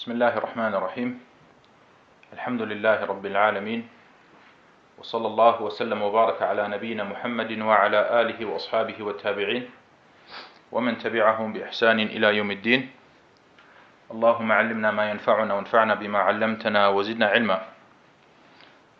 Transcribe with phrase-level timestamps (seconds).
[0.00, 1.20] بسم الله الرحمن الرحيم
[2.32, 3.88] الحمد لله رب العالمين
[4.98, 9.70] وصلى الله وسلم وبارك على نبينا محمد وعلى آله وأصحابه والتابعين
[10.72, 12.90] ومن تبعهم بإحسان إلى يوم الدين
[14.10, 17.60] اللهم علمنا ما ينفعنا وانفعنا بما علمتنا وزدنا علما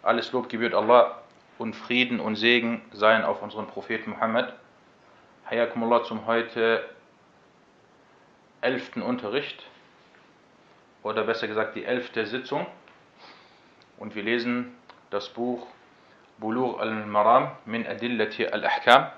[0.05, 1.25] Alles Lob gebührt Allah
[1.57, 4.53] und Frieden und Segen seien auf unseren Propheten Muhammad.
[5.49, 6.85] Hayakumullah zum heute
[8.61, 9.65] elften Unterricht.
[11.03, 12.67] Oder besser gesagt die elfte Sitzung.
[13.99, 14.77] Und wir lesen
[15.11, 15.67] das Buch
[16.39, 19.11] Bulugh al-Maram min Adillati al-Ahkam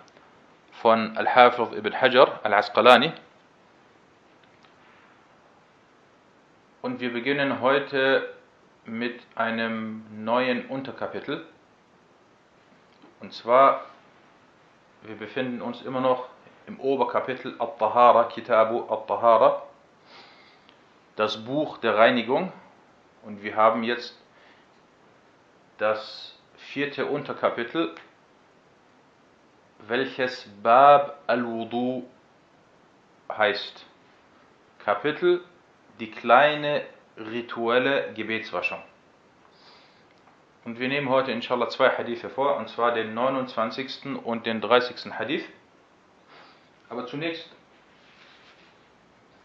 [0.72, 3.12] von Al-Hafiz ibn Hajar al-Asqalani.
[6.82, 8.28] Und wir beginnen heute
[8.84, 11.46] mit einem neuen Unterkapitel.
[13.20, 13.82] Und zwar
[15.04, 16.28] wir befinden uns immer noch
[16.68, 19.62] im Oberkapitel At-Tahara, Kitabu At-Tahara
[21.16, 22.52] das Buch der Reinigung
[23.22, 24.18] und wir haben jetzt
[25.78, 27.94] das vierte Unterkapitel,
[29.80, 32.08] welches Bab al-Wudu
[33.30, 33.86] heißt.
[34.78, 35.44] Kapitel
[36.00, 36.82] die kleine
[37.16, 38.82] rituelle Gebetswaschung.
[40.64, 44.16] Und wir nehmen heute inshallah zwei Hadithe vor, und zwar den 29.
[44.24, 45.12] und den 30.
[45.12, 45.44] Hadith.
[46.88, 47.48] Aber zunächst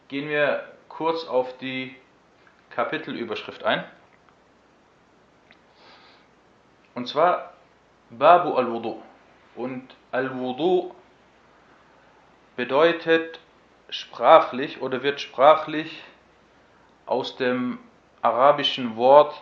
[0.07, 1.95] gehen wir kurz auf die
[2.71, 3.83] Kapitelüberschrift ein.
[6.95, 7.53] Und zwar
[8.09, 9.01] Babu al-Wudu.
[9.55, 10.95] Und al-Wudu
[12.55, 13.39] bedeutet
[13.89, 16.03] sprachlich oder wird sprachlich
[17.05, 17.77] aus dem
[18.23, 19.39] arabischen Wort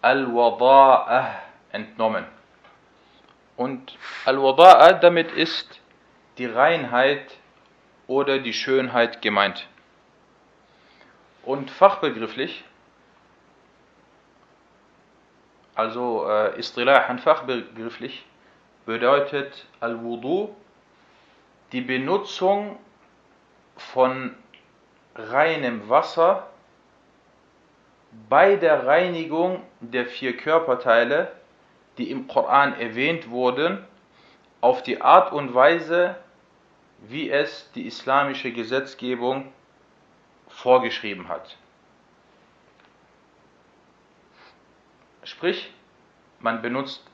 [0.00, 1.34] al-Wada'ah
[1.70, 2.24] entnommen.
[3.56, 5.80] Und al-Wada'ah damit ist
[6.38, 7.36] die Reinheit
[8.06, 9.68] oder die Schönheit gemeint.
[11.48, 12.62] Und fachbegrifflich,
[15.74, 18.26] also äh, Istilahan fachbegrifflich,
[18.84, 20.54] bedeutet Al-Wudu
[21.72, 22.78] die Benutzung
[23.78, 24.34] von
[25.14, 26.48] reinem Wasser
[28.28, 31.32] bei der Reinigung der vier Körperteile,
[31.96, 33.82] die im Koran erwähnt wurden,
[34.60, 36.14] auf die Art und Weise,
[36.98, 39.50] wie es die islamische Gesetzgebung
[40.58, 41.56] vorgeschrieben hat.
[45.22, 45.72] Sprich,
[46.40, 47.04] man benutzt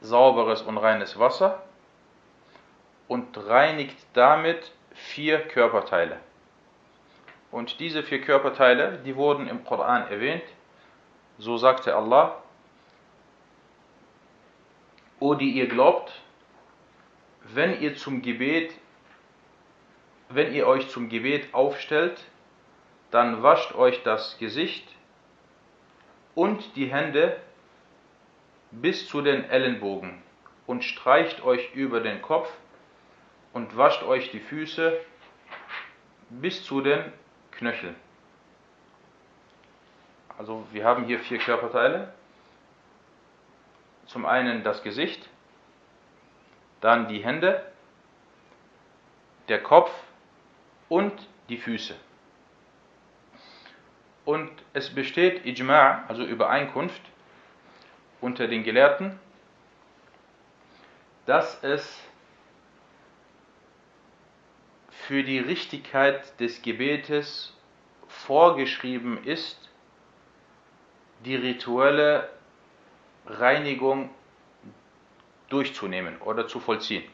[0.00, 1.62] sauberes und reines Wasser
[3.08, 6.20] und reinigt damit vier Körperteile.
[7.50, 10.44] Und diese vier Körperteile, die wurden im Koran erwähnt.
[11.38, 12.42] So sagte Allah,
[15.18, 16.12] O die ihr glaubt,
[17.42, 18.72] wenn ihr zum Gebet,
[20.28, 22.24] wenn ihr euch zum Gebet aufstellt,
[23.12, 24.88] dann wascht euch das Gesicht
[26.34, 27.36] und die Hände
[28.70, 30.22] bis zu den Ellenbogen
[30.66, 32.50] und streicht euch über den Kopf
[33.52, 34.98] und wascht euch die Füße
[36.30, 37.12] bis zu den
[37.50, 37.94] Knöcheln.
[40.38, 42.14] Also wir haben hier vier Körperteile.
[44.06, 45.28] Zum einen das Gesicht,
[46.80, 47.62] dann die Hände,
[49.48, 49.90] der Kopf
[50.88, 51.12] und
[51.50, 51.94] die Füße.
[54.24, 57.02] Und es besteht Ijma', also Übereinkunft
[58.20, 59.18] unter den Gelehrten,
[61.26, 62.00] dass es
[64.90, 67.52] für die Richtigkeit des Gebetes
[68.06, 69.70] vorgeschrieben ist,
[71.24, 72.30] die rituelle
[73.26, 74.10] Reinigung
[75.48, 77.04] durchzunehmen oder zu vollziehen.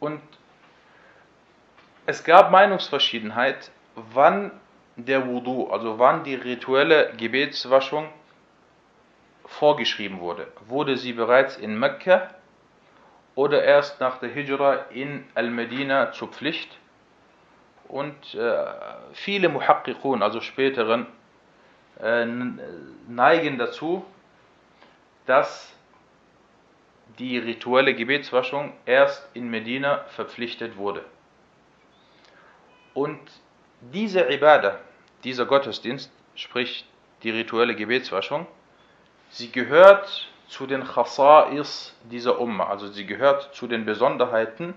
[0.00, 0.20] Und
[2.06, 4.50] es gab Meinungsverschiedenheit, wann
[4.96, 8.08] der Wudu, also wann die rituelle Gebetswaschung
[9.46, 10.46] vorgeschrieben wurde.
[10.66, 12.30] Wurde sie bereits in Mekka
[13.34, 16.78] oder erst nach der Hijra in Al-Medina zur Pflicht?
[17.88, 18.64] Und äh,
[19.12, 21.06] viele Muhaqqiqun, also späteren,
[22.00, 22.24] äh,
[23.08, 24.04] neigen dazu,
[25.26, 25.72] dass
[27.18, 31.04] die rituelle Gebetswaschung erst in Medina verpflichtet wurde.
[32.93, 33.19] Und
[33.81, 34.79] diese Ibadah,
[35.23, 36.85] dieser Gottesdienst, sprich
[37.23, 38.47] die rituelle Gebetswaschung,
[39.29, 44.73] sie gehört zu den Khasa'is dieser Umma, also sie gehört zu den Besonderheiten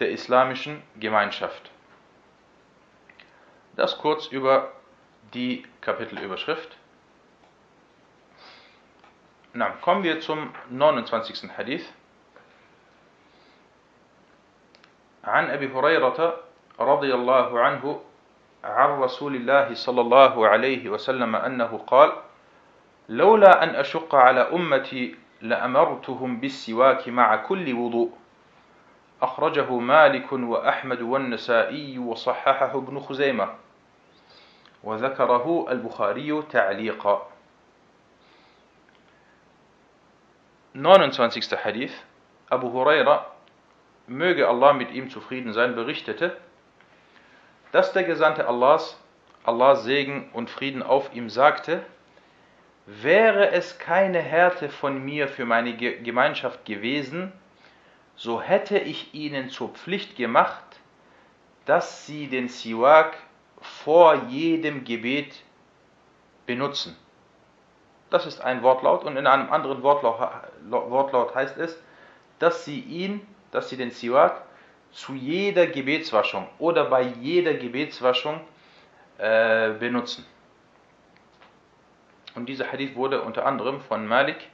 [0.00, 1.70] der islamischen Gemeinschaft.
[3.76, 4.72] Das kurz über
[5.34, 6.76] die Kapitelüberschrift.
[9.52, 11.50] Na, kommen wir zum 29.
[11.56, 11.84] Hadith.
[15.24, 16.40] عن أبي هريرة
[16.79, 18.01] رضي الله عنه
[18.63, 22.11] عن رسول الله صلى الله عليه وسلم أنه قال
[23.09, 28.11] لولا أن أشق على أمتي لأمرتهم بالسواك مع كل وضوء.
[29.21, 33.49] أخرجه مالك وأحمد والنسائي وصححه ابن خزيمة.
[34.83, 37.27] وذكره البخاري تعليقا.
[40.75, 41.57] 29.
[41.63, 41.93] Hadith
[42.49, 43.27] Abu Huraira,
[44.07, 46.37] möge Allah mit ihm zufrieden sein, berichtete,
[47.73, 48.97] dass der Gesandte Allahs,
[49.43, 51.83] Allahs Segen und Frieden auf ihm sagte,
[52.85, 57.33] wäre es keine Härte von mir für meine Gemeinschaft gewesen,
[58.15, 60.63] so hätte ich ihnen zur Pflicht gemacht,
[61.65, 63.17] dass sie den Siwak
[63.59, 65.33] vor jedem Gebet
[66.45, 66.95] benutzen.
[68.11, 71.81] Das ist ein Wortlaut und in einem anderen Wortlaut, heißt es,
[72.37, 74.43] dass sie ihn, dass sie den Siwak
[74.93, 78.41] zu jeder Gebetswaschung oder bei jeder Gebetswaschung
[79.17, 80.25] äh, benutzen.
[82.35, 84.47] Und dieser Hadith wurde unter anderem von Malik,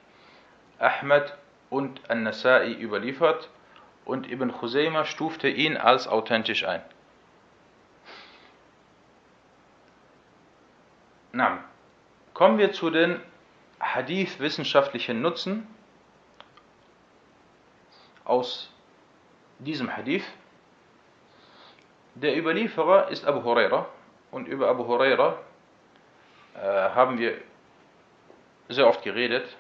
[0.79, 1.33] Ahmed
[1.69, 3.49] und An-Nasai überliefert
[4.05, 6.81] und Ibn Khuzaymah stufte ihn als authentisch ein.
[11.31, 11.63] Na,
[12.33, 13.21] kommen wir zu den
[13.79, 15.67] Hadith wissenschaftlichen Nutzen
[18.25, 18.71] aus
[19.59, 20.23] diesem Hadith.
[22.15, 23.87] Der Überlieferer ist Abu Huraira
[24.31, 25.37] und über Abu Huraira
[26.55, 27.37] äh, haben wir
[28.67, 29.55] sehr oft geredet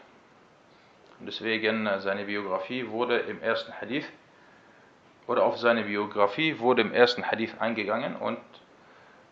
[1.19, 4.05] und deswegen äh, seine Biografie wurde im ersten Hadith
[5.27, 8.39] oder auf seine Biografie wurde im ersten Hadith eingegangen und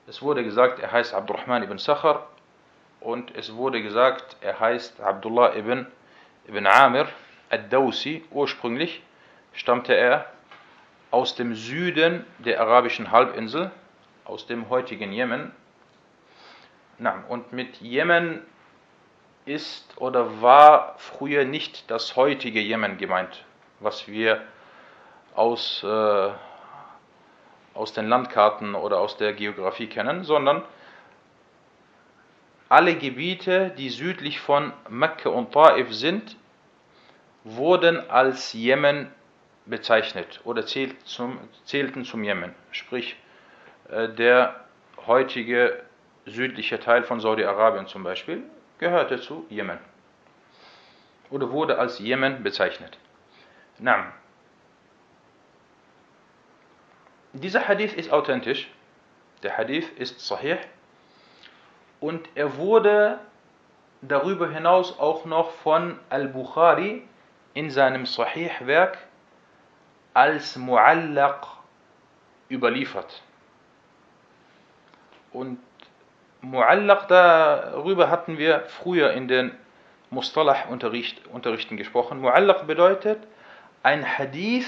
[0.08, 2.28] es wurde gesagt, er heißt Abdurrahman ibn Sakhar
[3.00, 5.88] und es wurde gesagt, er heißt Abdullah ibn,
[6.48, 7.08] ibn Amir
[7.50, 8.24] ad-Dawsi.
[8.32, 9.02] Ursprünglich
[9.54, 10.26] stammte er
[11.12, 13.72] aus dem Süden der arabischen Halbinsel,
[14.26, 15.52] aus dem heutigen Jemen.
[17.30, 18.42] und mit Jemen
[19.46, 23.46] ist oder war früher nicht das heutige Jemen gemeint,
[23.80, 24.42] was wir
[25.36, 26.30] aus, äh,
[27.74, 30.64] aus den Landkarten oder aus der Geografie kennen, sondern
[32.70, 36.36] alle Gebiete, die südlich von Mekka und Taif sind,
[37.46, 39.10] wurden als Jemen
[39.70, 42.54] bezeichnet oder zählt zum, zählten zum Jemen.
[42.72, 43.16] Sprich,
[43.90, 44.66] äh, der
[45.06, 45.84] heutige
[46.26, 48.44] südliche Teil von Saudi-Arabien zum Beispiel
[48.80, 49.80] gehörte zu Jemen
[51.30, 52.98] oder wurde als Jemen bezeichnet.
[53.80, 54.12] Naam.
[57.34, 58.70] Dieser Hadith ist authentisch.
[59.44, 60.58] Der Hadith ist sahih.
[62.00, 63.20] Und er wurde
[64.02, 67.04] darüber hinaus auch noch von Al-Bukhari
[67.54, 68.98] in seinem Sahih-Werk
[70.18, 71.46] als Muallaq
[72.50, 73.22] überliefert.
[75.32, 75.60] Und
[76.42, 79.56] Muallaq, darüber hatten wir früher in den
[80.10, 82.20] Mustalah-Unterrichten gesprochen.
[82.20, 83.20] Muallaq bedeutet
[83.84, 84.68] ein Hadith,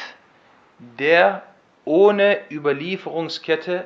[0.77, 1.41] der
[1.83, 3.85] ohne Überlieferungskette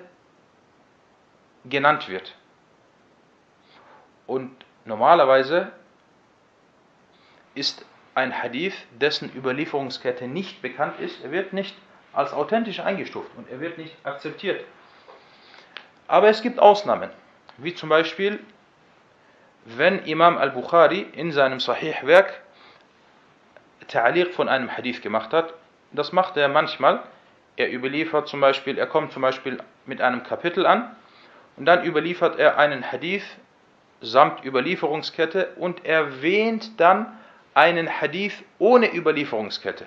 [1.63, 2.35] genannt wird.
[4.27, 4.51] Und
[4.83, 5.71] normalerweise
[7.55, 11.75] ist ein Hadith, dessen Überlieferungskette nicht bekannt ist, er wird nicht
[12.13, 14.63] als authentisch eingestuft und er wird nicht akzeptiert.
[16.07, 17.09] Aber es gibt Ausnahmen,
[17.57, 18.39] wie zum Beispiel,
[19.65, 22.41] wenn Imam al-Bukhari in seinem Sahih-Werk
[23.87, 25.53] Ta'liq von einem Hadith gemacht hat.
[25.91, 27.03] Das macht er manchmal.
[27.55, 30.95] Er überliefert zum Beispiel, er kommt zum Beispiel mit einem Kapitel an
[31.55, 33.25] und dann überliefert er einen Hadith
[34.01, 37.17] samt Überlieferungskette und erwähnt dann
[37.53, 39.85] einen Hadith ohne Überlieferungskette.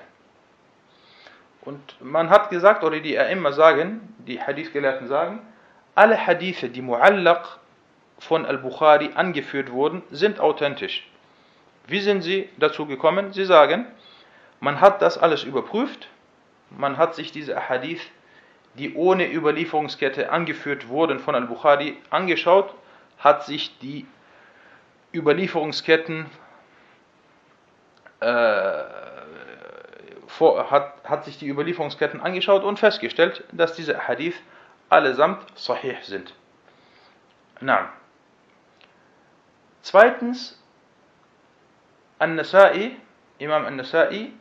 [1.62, 5.40] Und man hat gesagt, oder die immer sagen, die Hadith-Gelehrten sagen,
[5.96, 7.58] alle Hadithe, die Muallaq
[8.18, 11.08] von Al-Bukhari angeführt wurden, sind authentisch.
[11.86, 13.32] Wie sind sie dazu gekommen?
[13.32, 13.86] Sie sagen,
[14.60, 16.08] man hat das alles überprüft,
[16.70, 18.02] man hat sich diese Hadith,
[18.74, 22.74] die ohne Überlieferungskette angeführt wurden von Al-Bukhari, angeschaut
[23.18, 24.06] hat sich die
[25.14, 26.26] Überlieferungsketten
[28.20, 28.84] äh,
[30.26, 34.36] vor, hat, hat sich die Überlieferungsketten angeschaut und festgestellt, dass diese Hadith
[34.88, 36.34] allesamt sahih sind.
[37.60, 37.92] Na.
[39.82, 40.62] Zweitens,
[42.18, 42.96] An-Nasai,
[43.38, 44.32] Imam An-Nasai,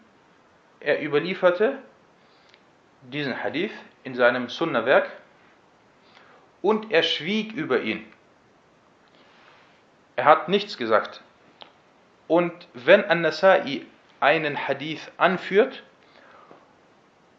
[0.80, 1.80] er überlieferte
[3.02, 3.72] diesen Hadith
[4.04, 5.10] in seinem Sunnah-Werk
[6.62, 8.06] und er schwieg über ihn.
[10.16, 11.22] Er hat nichts gesagt.
[12.28, 13.86] Und wenn An-Nasai
[14.20, 15.84] einen Hadith anführt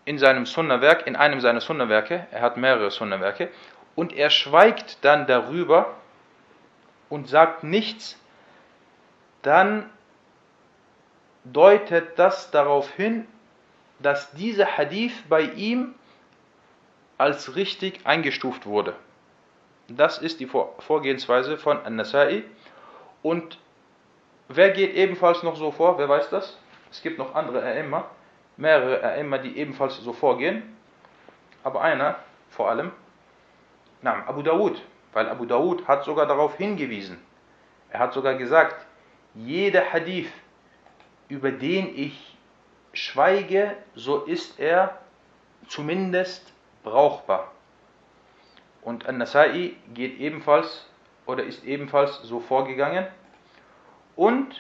[0.05, 3.51] in seinem Sunna-Werk, in einem seiner Sunna-Werke, er hat mehrere Sunna-Werke,
[3.97, 5.95] und er schweigt dann darüber
[7.09, 8.21] und sagt nichts,
[9.43, 9.91] dann
[11.45, 13.27] deutet das darauf hin,
[13.99, 15.95] dass dieser Hadith bei ihm
[17.19, 18.95] als richtig eingestuft wurde.
[19.89, 22.45] Das ist die Vorgehensweise von An-Nasai.
[23.23, 23.59] Und
[24.49, 25.99] wer geht ebenfalls noch so vor?
[25.99, 26.59] Wer weiß das?
[26.91, 28.05] Es gibt noch andere A'imma,
[28.57, 30.77] mehrere A'imma, die ebenfalls so vorgehen.
[31.63, 32.17] Aber einer
[32.51, 32.93] vor allem,
[34.03, 34.81] na, Abu Dawud,
[35.13, 37.19] weil Abu Dawud hat sogar darauf hingewiesen.
[37.91, 38.87] Er hat sogar gesagt,
[39.35, 40.31] jeder Hadith,
[41.29, 42.37] über den ich
[42.93, 44.99] schweige, so ist er
[45.69, 47.51] zumindest brauchbar.
[48.83, 50.87] Und An-Nasai geht ebenfalls
[51.27, 53.07] oder ist ebenfalls so vorgegangen.
[54.17, 54.55] Und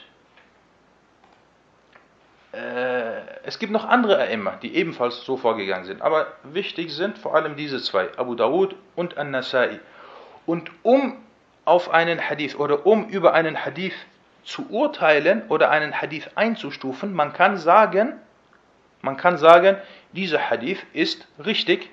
[2.52, 6.02] äh, es gibt noch andere A'imma, die ebenfalls so vorgegangen sind.
[6.02, 9.80] Aber wichtig sind vor allem diese zwei, Abu Dawud und An-Nasai.
[10.46, 11.16] Und um
[11.64, 13.94] auf einen Hadith oder um über einen Hadith
[14.44, 18.14] zu urteilen oder einen Hadith einzustufen, man kann sagen,
[19.02, 19.78] man kann sagen,
[20.12, 21.90] dieser Hadith ist richtig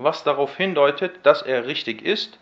[0.00, 2.38] was darauf hindeutet, dass er richtig ist.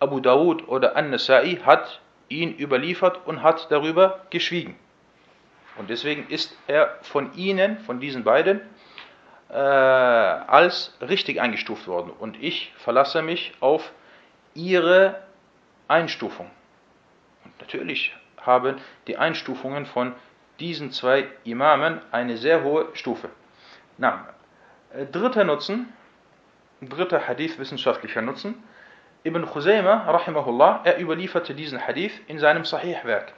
[0.00, 4.76] Abu Dawud oder An-Nasai hat ihn überliefert und hat darüber geschwiegen.
[5.76, 8.60] Und deswegen ist er von ihnen, von diesen beiden,
[9.48, 12.10] äh, als richtig eingestuft worden.
[12.10, 13.92] Und ich verlasse mich auf
[14.54, 15.22] ihre
[15.86, 16.50] Einstufung.
[17.44, 20.14] Und natürlich haben die Einstufungen von
[20.58, 23.30] diesen zwei Imamen eine sehr hohe Stufe.
[23.96, 24.28] Na,
[24.92, 25.92] äh, dritter Nutzen
[26.82, 28.62] dritter Hadith wissenschaftlicher Nutzen.
[29.24, 33.32] Ibn Khuzayma, rahimahullah, er überlieferte diesen Hadith in seinem Sahih-Werk,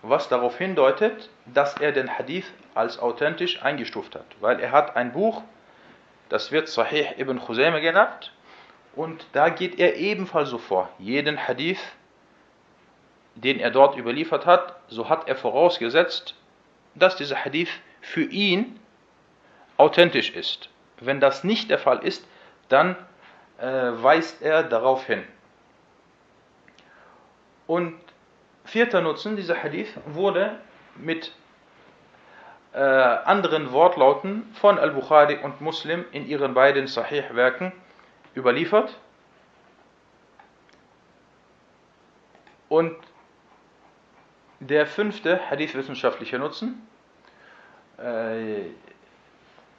[0.00, 5.12] was darauf hindeutet, dass er den Hadith als authentisch eingestuft hat, weil er hat ein
[5.12, 5.42] Buch,
[6.30, 8.32] das wird Sahih Ibn Khuzayma genannt,
[8.96, 10.88] und da geht er ebenfalls so vor.
[10.98, 11.80] Jeden Hadith,
[13.34, 16.34] den er dort überliefert hat, so hat er vorausgesetzt,
[16.94, 18.78] dass dieser Hadith für ihn
[19.76, 20.68] authentisch ist.
[21.00, 22.26] Wenn das nicht der Fall ist,
[22.68, 22.96] dann
[23.66, 25.22] weist er darauf hin.
[27.66, 27.94] Und
[28.64, 30.58] vierter Nutzen, dieser Hadith wurde
[30.96, 31.32] mit
[32.72, 37.72] äh, anderen Wortlauten von Al-Bukhari und Muslim in ihren beiden Sahih-Werken
[38.34, 38.98] überliefert.
[42.68, 42.96] Und
[44.60, 46.86] der fünfte Hadith-wissenschaftliche Nutzen,
[47.98, 48.70] äh,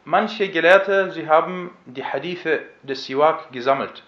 [0.05, 4.03] Manche Gelehrte, sie haben die Hadithe des Siwak gesammelt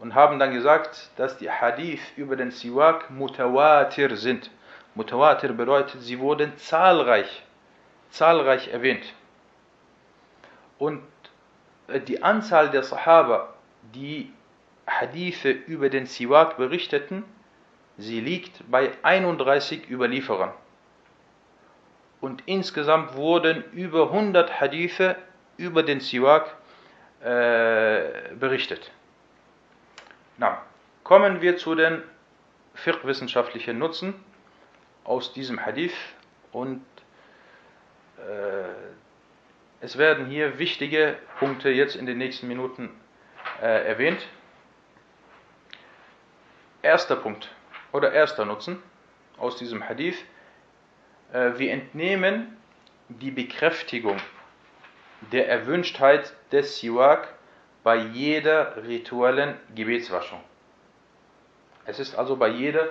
[0.00, 4.50] und haben dann gesagt, dass die Hadith über den Siwak mutawatir sind.
[4.96, 7.44] Mutawatir bedeutet, sie wurden zahlreich,
[8.10, 9.14] zahlreich erwähnt.
[10.78, 11.04] Und
[11.86, 13.54] äh, die Anzahl der Sahaba,
[13.94, 14.32] die
[14.84, 17.22] Hadithe über den Siwak berichteten,
[17.98, 20.50] sie liegt bei 31 Überlieferern
[22.24, 25.16] und insgesamt wurden über 100 Hadithe
[25.58, 26.56] über den Siwak
[27.20, 28.90] äh, berichtet.
[30.38, 30.62] Na,
[31.02, 32.02] kommen wir zu den
[32.76, 34.14] fiqh-wissenschaftlichen Nutzen
[35.04, 35.92] aus diesem Hadith
[36.50, 36.82] und
[38.16, 42.88] äh, es werden hier wichtige Punkte jetzt in den nächsten Minuten
[43.60, 44.26] äh, erwähnt.
[46.80, 47.50] Erster Punkt
[47.92, 48.82] oder erster Nutzen
[49.36, 50.16] aus diesem Hadith
[51.34, 52.56] wir entnehmen
[53.08, 54.18] die Bekräftigung
[55.32, 57.34] der Erwünschtheit des Siwak
[57.82, 60.40] bei jeder rituellen Gebetswaschung.
[61.86, 62.88] Es ist also bei jeder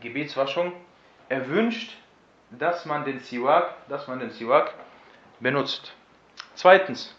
[0.00, 0.72] Gebetswaschung
[1.28, 1.96] erwünscht,
[2.50, 4.72] dass man den Siwak, dass man den Siwak
[5.40, 5.92] benutzt.
[6.54, 7.16] Zweitens,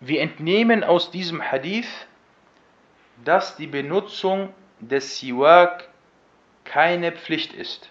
[0.00, 2.08] wir entnehmen aus diesem Hadith,
[3.24, 5.88] dass die Benutzung des Siwak
[6.64, 7.90] keine Pflicht ist.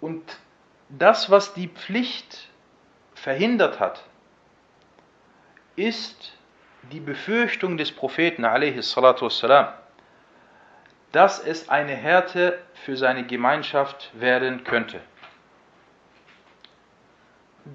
[0.00, 0.22] Und
[0.88, 2.48] das, was die Pflicht
[3.14, 4.02] verhindert hat,
[5.76, 6.32] ist
[6.90, 9.72] die Befürchtung des Propheten والسلام,
[11.12, 15.00] dass es eine Härte für seine Gemeinschaft werden könnte.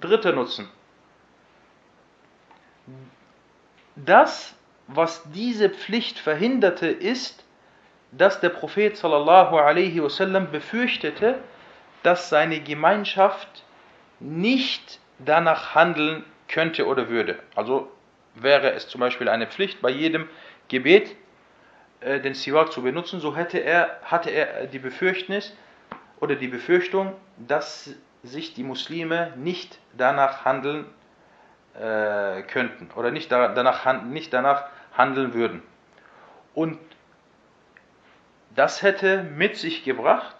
[0.01, 0.69] Dritter Nutzen.
[3.95, 4.53] Das,
[4.87, 7.43] was diese Pflicht verhinderte, ist,
[8.11, 11.39] dass der Prophet sallallahu alaihi wasallam befürchtete,
[12.02, 13.64] dass seine Gemeinschaft
[14.20, 17.38] nicht danach handeln könnte oder würde.
[17.54, 17.90] Also
[18.34, 20.28] wäre es zum Beispiel eine Pflicht, bei jedem
[20.68, 21.14] Gebet
[22.00, 25.56] äh, den Siwak zu benutzen, so hätte er, hatte er die Befürchtnis
[26.20, 30.86] oder die Befürchtung, dass sich die Muslime nicht danach handeln
[31.74, 34.66] äh, könnten oder nicht danach, nicht danach
[34.96, 35.62] handeln würden.
[36.54, 36.78] Und
[38.54, 40.36] das hätte mit sich gebracht,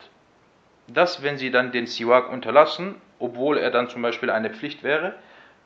[0.88, 5.14] dass wenn sie dann den Siwak unterlassen, obwohl er dann zum Beispiel eine Pflicht wäre,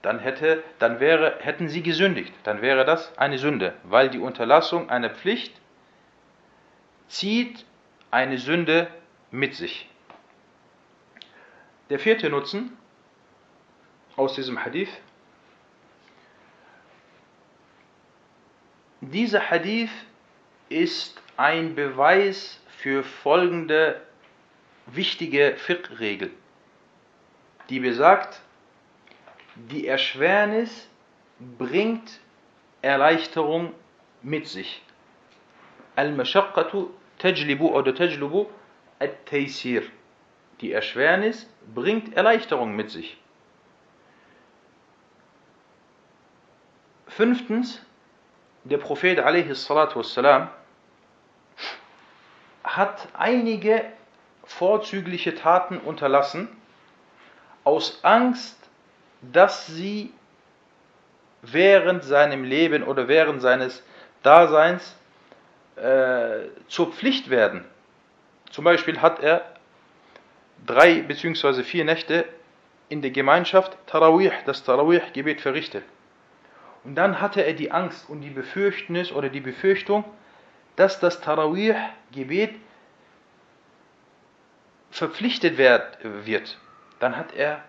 [0.03, 2.33] dann, hätte, dann wäre, hätten sie gesündigt.
[2.45, 5.55] Dann wäre das eine Sünde, weil die Unterlassung einer Pflicht
[7.09, 7.65] zieht
[8.11, 8.89] eine Sünde
[9.31, 9.89] mit sich.
[11.91, 12.77] Der vierte Nutzen
[14.17, 14.91] aus diesem Hadith.
[19.01, 19.91] Dieser Hadith
[20.69, 24.01] ist ein Beweis für folgende
[24.87, 26.31] wichtige Fiqh-Regel,
[27.69, 28.41] die besagt,
[29.57, 30.89] die Erschwernis
[31.59, 32.21] bringt
[32.83, 33.75] Erleichterung
[34.23, 34.83] mit sich.
[35.97, 38.47] Al-Mashaqqatu tajlibu oder tajlubu
[38.99, 39.83] at-Taysir.
[40.61, 43.19] Die Erschwernis bringt Erleichterung mit sich.
[47.09, 47.83] Fünftens,
[48.65, 49.71] der Prophet a.s.
[52.65, 53.85] hat einige
[54.47, 56.49] vorzügliche Taten unterlassen,
[57.65, 58.57] aus Angst,
[59.21, 60.13] dass sie
[61.43, 63.83] während seinem Leben oder während seines
[64.23, 64.97] Daseins
[65.77, 67.65] äh, zur Pflicht werden.
[68.51, 69.45] Zum Beispiel hat er
[70.65, 71.63] drei bzw.
[71.63, 72.25] vier Nächte
[72.89, 75.85] in der Gemeinschaft Tarawih, das Tarawih-Gebet verrichtet.
[76.85, 80.05] Und dann hatte er die Angst und die Befürchtnis oder die Befürchtung,
[80.77, 82.55] dass das Tarawih-Gebet
[84.97, 86.59] verpflichtet wird.
[87.01, 87.63] Dann hat er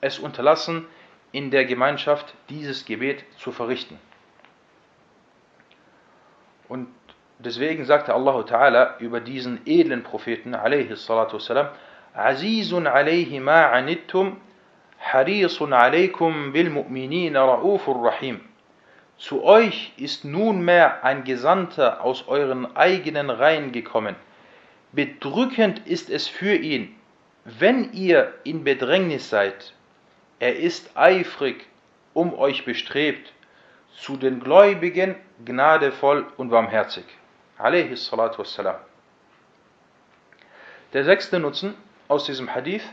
[0.00, 0.86] es unterlassen,
[1.32, 3.98] in der Gemeinschaft dieses Gebet zu verrichten.
[6.66, 6.88] Und
[7.38, 11.68] deswegen sagte Allah Ta'ala über diesen edlen Propheten, alayhi salatu wassalam,
[12.14, 14.40] Azizun alayhi ma anittum,
[14.98, 18.40] harisun alaykum bil mu'minina ra'ufur rahim.
[19.18, 24.16] Zu euch ist nunmehr ein Gesandter aus euren eigenen Reihen gekommen.
[24.91, 26.95] Bedrückend ist es für ihn,
[27.43, 29.73] wenn ihr in Bedrängnis seid
[30.39, 31.65] er ist eifrig
[32.13, 33.33] um euch bestrebt,
[33.97, 37.05] zu den Gläubigen gnadevoll und barmherzig.
[37.57, 38.75] Alayhi salatu wassalam.
[40.93, 41.73] Der sechste Nutzen
[42.07, 42.83] aus diesem Hadith.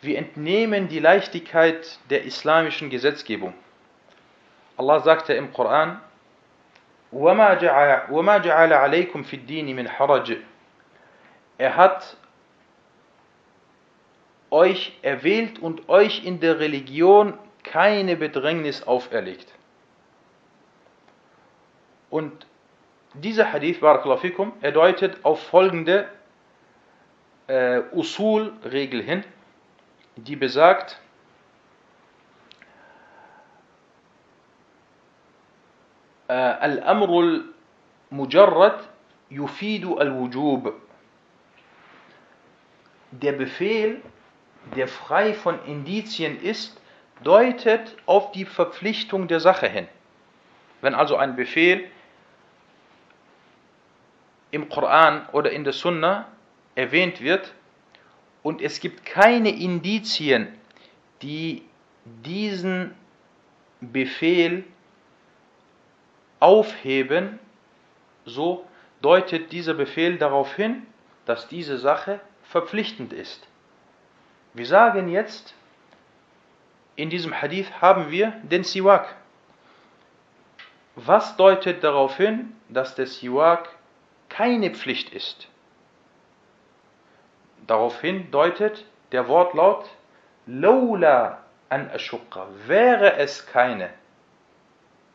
[0.00, 3.54] Wir entnehmen die Leichtigkeit der islamischen Gesetzgebung.
[4.76, 6.00] Allah sagte im Koran,
[7.12, 10.36] وَمَا جَعَلَ عَلَيْكُمْ فِي الدِّينِ مِنْ حَرَجٍ
[11.63, 12.17] er hat
[14.51, 19.47] euch erwählt und euch in der Religion keine Bedrängnis auferlegt.
[22.09, 22.45] Und
[23.13, 26.09] dieser Hadith, Barakallahu er deutet auf folgende
[27.47, 29.23] äh, Usul-Regel hin,
[30.17, 30.99] die besagt,
[36.27, 37.53] äh, Al-Amrul
[38.09, 38.83] Mujarrad
[39.29, 40.82] yufidu al-Wujub.
[43.21, 44.01] Der Befehl
[44.75, 46.79] der frei von Indizien ist,
[47.23, 49.87] deutet auf die Verpflichtung der Sache hin.
[50.81, 51.89] Wenn also ein Befehl
[54.51, 56.27] im Koran oder in der Sunna
[56.75, 57.53] erwähnt wird
[58.41, 60.47] und es gibt keine Indizien,
[61.21, 61.63] die
[62.05, 62.95] diesen
[63.79, 64.63] Befehl
[66.39, 67.39] aufheben,
[68.25, 68.65] so
[69.01, 70.87] deutet dieser Befehl darauf hin,
[71.25, 72.19] dass diese Sache
[72.53, 73.47] verpflichtend ist.
[74.53, 75.55] Wir sagen jetzt,
[76.95, 79.15] in diesem Hadith haben wir den Siwak.
[80.95, 83.69] Was deutet darauf hin, dass der Siwak
[84.29, 85.47] keine Pflicht ist?
[87.65, 89.89] Daraufhin deutet der Wortlaut
[90.45, 91.39] Laula
[91.69, 92.45] an Ashukka.
[92.67, 93.89] Wäre es keine,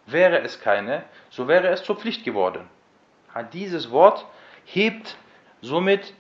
[0.07, 2.69] wäre es keine, so wäre es zur Pflicht geworden.
[3.53, 4.27] Dieses Wort
[4.65, 5.17] hebt
[5.61, 6.13] somit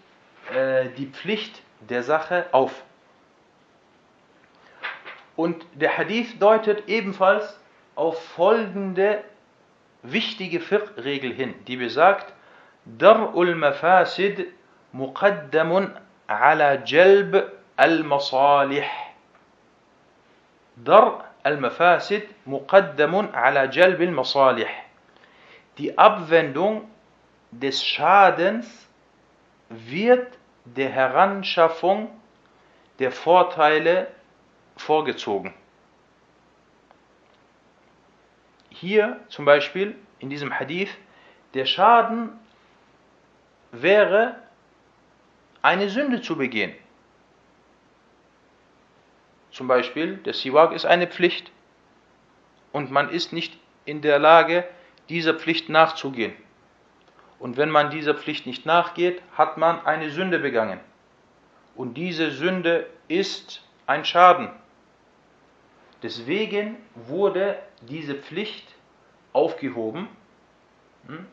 [0.54, 2.82] äh, die Pflicht der Sache auf.
[5.37, 7.58] Und der Hadith deutet ebenfalls
[7.94, 9.22] auf folgende
[10.02, 12.32] wichtige Fiqh-Regel hin, die besagt,
[12.98, 14.46] Dar'ul Mafasid
[14.92, 15.92] muqaddamun
[16.26, 18.87] ala jalb al-masalih.
[20.76, 24.68] Dar al-Mafasid muqaddamun ala jalb al-masalih.
[25.78, 26.90] Die Abwendung
[27.50, 28.88] des Schadens
[29.68, 30.38] wird
[30.76, 32.11] der Heranschaffung
[32.98, 34.09] der Vorteile
[34.76, 35.54] vorgezogen.
[38.70, 40.90] Hier zum Beispiel in diesem Hadith,
[41.54, 42.31] der Schaden
[43.72, 44.37] wäre
[45.62, 46.74] eine Sünde zu begehen.
[49.59, 51.50] zum Beispiel, der Siwak ist eine Pflicht
[52.70, 54.64] und man ist nicht in der Lage,
[55.09, 56.33] dieser Pflicht nachzugehen.
[57.38, 60.81] Und wenn man dieser Pflicht nicht nachgeht, hat man eine Sünde begangen.
[61.77, 64.51] Und diese Sünde ist ein Schaden.
[66.03, 68.66] Deswegen wurde diese Pflicht
[69.33, 70.09] aufgehoben.
[71.07, 71.27] Hm?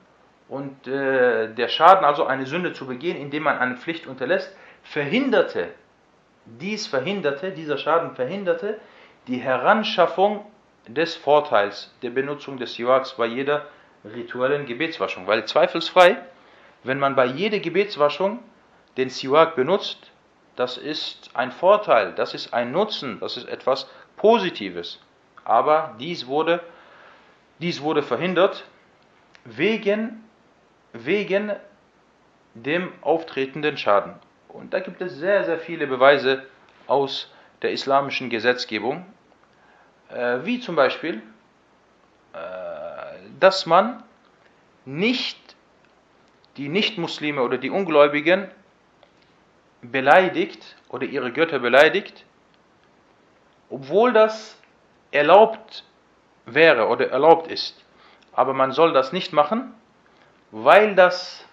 [0.48, 5.70] Und äh, der Schaden, also eine Sünde zu begehen, indem man eine Pflicht unterlässt, verhinderte,
[6.46, 8.80] dies verhinderte, dieser Schaden verhinderte
[9.26, 10.46] die Heranschaffung
[10.88, 13.66] des Vorteils der Benutzung des Siwaks bei jeder
[14.14, 15.28] rituellen Gebetswaschung.
[15.28, 16.18] Weil zweifelsfrei,
[16.84, 18.40] wenn man bei jeder Gebetswaschung
[18.98, 20.12] den Siwak benutzt,
[20.56, 25.02] das ist ein Vorteil, das ist ein Nutzen, das ist etwas Positives.
[25.44, 26.62] Aber dies wurde,
[27.60, 28.66] dies wurde verhindert
[29.44, 30.24] wegen,
[30.94, 31.54] wegen
[32.54, 34.14] dem auftretenden Schaden.
[34.48, 36.44] Und da gibt es sehr, sehr viele Beweise
[36.88, 39.06] aus der islamischen Gesetzgebung,
[40.10, 41.22] äh, wie zum Beispiel,
[42.34, 42.75] äh,
[43.40, 44.04] dass man
[44.86, 45.56] nicht
[46.58, 48.50] die Nichtmuslime oder die Ungläubigen
[49.82, 52.26] beleidigt oder ihre Götter beleidigt,
[53.70, 54.58] obwohl das
[55.12, 55.84] erlaubt
[56.46, 57.84] wäre oder erlaubt ist.
[58.34, 59.74] Aber man soll das nicht machen,
[60.52, 61.46] weil das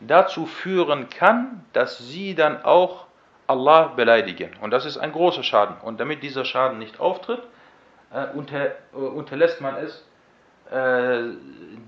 [0.00, 3.06] dazu führen kann, dass sie dann auch
[3.46, 4.50] Allah beleidigen.
[4.60, 5.76] Und das ist ein großer Schaden.
[5.82, 7.42] Und damit dieser Schaden nicht auftritt,
[8.12, 10.04] äh, unter, äh, unterlässt man es,
[10.70, 11.22] äh,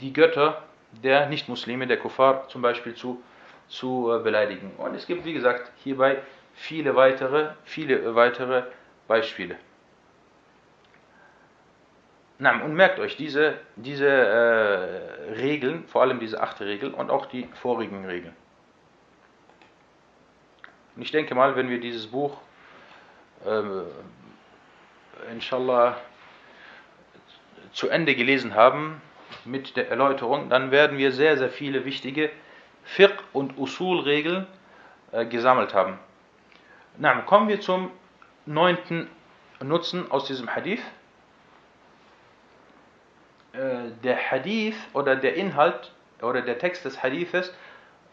[0.01, 0.63] die Götter
[1.03, 3.23] der Nichtmuslime, der Kuffar zum Beispiel zu,
[3.69, 4.73] zu äh, beleidigen.
[4.79, 6.19] Und es gibt, wie gesagt, hierbei
[6.55, 8.65] viele weitere, viele weitere
[9.09, 9.57] Beispiele.
[12.39, 17.49] Und merkt euch diese, diese äh, Regeln, vor allem diese achte Regel und auch die
[17.55, 18.35] vorigen Regeln.
[20.97, 22.37] Und ich denke mal, wenn wir dieses Buch
[23.47, 23.63] äh,
[25.33, 25.97] inshallah
[27.73, 29.01] zu Ende gelesen haben
[29.45, 32.31] mit der Erläuterung, dann werden wir sehr, sehr viele wichtige
[32.85, 34.47] Fiqh- und Usul-Regeln
[35.13, 35.99] äh, gesammelt haben.
[36.99, 37.91] Na, kommen wir zum
[38.47, 39.09] neunten
[39.61, 40.83] Nutzen aus diesem Hadith.
[43.53, 47.55] Äh, der Hadith oder der Inhalt oder der Text des Hadithes äh,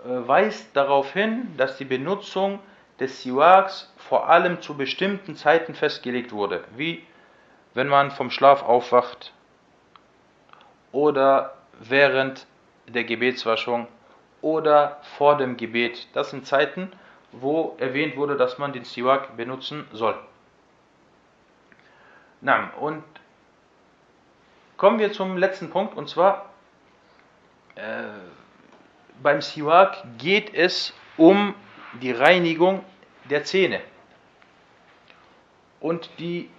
[0.05, 2.59] weist darauf hin, dass die Benutzung
[2.99, 7.05] des Siwaks vor allem zu bestimmten Zeiten festgelegt wurde, wie
[7.73, 9.33] wenn man vom Schlaf aufwacht
[10.91, 12.45] oder während
[12.87, 13.87] der Gebetswaschung
[14.41, 16.07] oder vor dem Gebet.
[16.13, 16.91] Das sind Zeiten,
[17.31, 20.17] wo erwähnt wurde, dass man den Siwak benutzen soll.
[22.41, 23.03] Na, und
[24.77, 26.49] kommen wir zum letzten Punkt und zwar
[27.75, 28.03] äh,
[29.21, 31.53] beim Siwak geht es um
[32.01, 32.83] die Reinigung
[33.29, 33.81] der Zähne.
[35.81, 36.49] Und die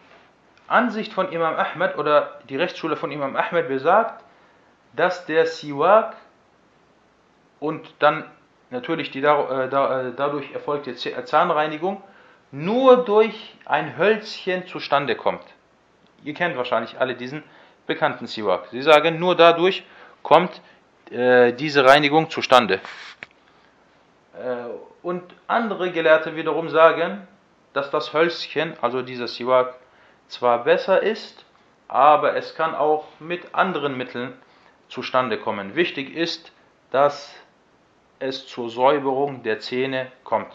[0.70, 4.24] Ansicht von Imam Ahmed oder die Rechtsschule von Imam Ahmed besagt,
[4.94, 6.16] dass der Siwak
[7.58, 8.24] und dann
[8.70, 9.68] natürlich die äh, äh,
[10.16, 12.02] dadurch erfolgte Zahnreinigung
[12.52, 15.44] nur durch ein Hölzchen zustande kommt.
[16.24, 17.42] Ihr kennt wahrscheinlich alle diesen
[17.86, 18.68] bekannten Siwak.
[18.70, 19.84] Sie sagen, nur dadurch
[20.22, 20.60] kommt
[21.10, 22.80] äh, diese Reinigung zustande.
[24.34, 24.70] Äh,
[25.02, 27.26] und andere Gelehrte wiederum sagen,
[27.72, 29.74] dass das Hölzchen, also dieser Siwak,
[30.30, 31.44] zwar besser ist,
[31.88, 34.34] aber es kann auch mit anderen Mitteln
[34.88, 35.74] zustande kommen.
[35.74, 36.52] Wichtig ist,
[36.90, 37.34] dass
[38.18, 40.52] es zur Säuberung der Zähne kommt.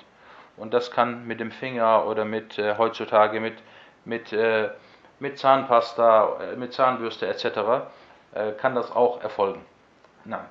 [0.57, 3.55] Und das kann mit dem Finger oder mit äh, heutzutage mit,
[4.05, 4.69] mit, äh,
[5.19, 7.45] mit Zahnpasta, äh, mit Zahnbürste etc.
[8.33, 9.65] Äh, kann das auch erfolgen.
[10.23, 10.45] Nein.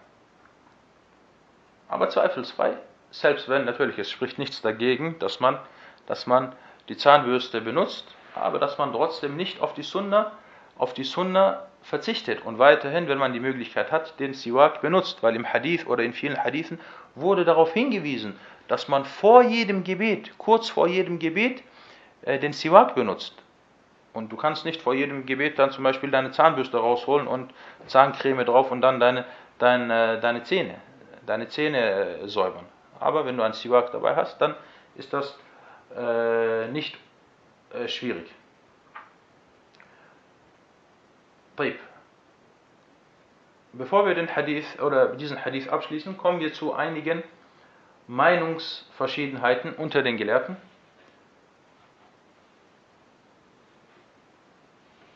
[1.89, 2.77] Aber zweifelsfrei,
[3.11, 5.59] selbst wenn natürlich es spricht nichts dagegen, dass man,
[6.07, 6.55] dass man
[6.89, 10.33] die Zahnbürste benutzt, aber dass man trotzdem nicht auf die Sunna,
[10.77, 15.37] auf die Sunna verzichtet und weiterhin, wenn man die Möglichkeit hat, den Siwak benutzt, weil
[15.37, 16.81] im Hadith oder in vielen Hadithen
[17.15, 21.63] wurde darauf hingewiesen, dass man vor jedem Gebet, kurz vor jedem Gebet,
[22.23, 23.35] äh, den Siwak benutzt.
[24.15, 27.53] Und du kannst nicht vor jedem Gebet dann zum Beispiel deine Zahnbürste rausholen und
[27.87, 29.25] Zahncreme drauf und dann deine,
[29.59, 30.77] deine, deine Zähne,
[31.27, 32.65] deine Zähne äh, säubern.
[33.01, 34.55] Aber wenn du einen Siwak dabei hast, dann
[34.95, 35.37] ist das
[35.97, 36.97] äh, nicht
[37.74, 38.30] äh, schwierig.
[41.60, 41.78] طيب.
[43.74, 47.22] Bevor wir den Hadith oder diesen Hadith abschließen, kommen wir zu einigen
[48.08, 50.58] Meinungsverschiedenheiten unter den Gelehrten.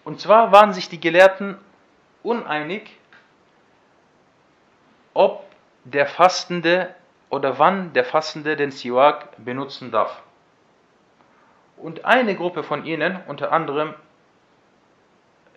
[0.04, 1.58] Und zwar waren sich die Gelehrten
[2.22, 2.92] uneinig,
[5.14, 5.46] ob
[5.86, 6.94] der Fastende
[7.30, 10.22] oder wann der Fastende den Siwak benutzen darf.
[11.81, 13.95] Und eine Gruppe von ihnen, unter anderem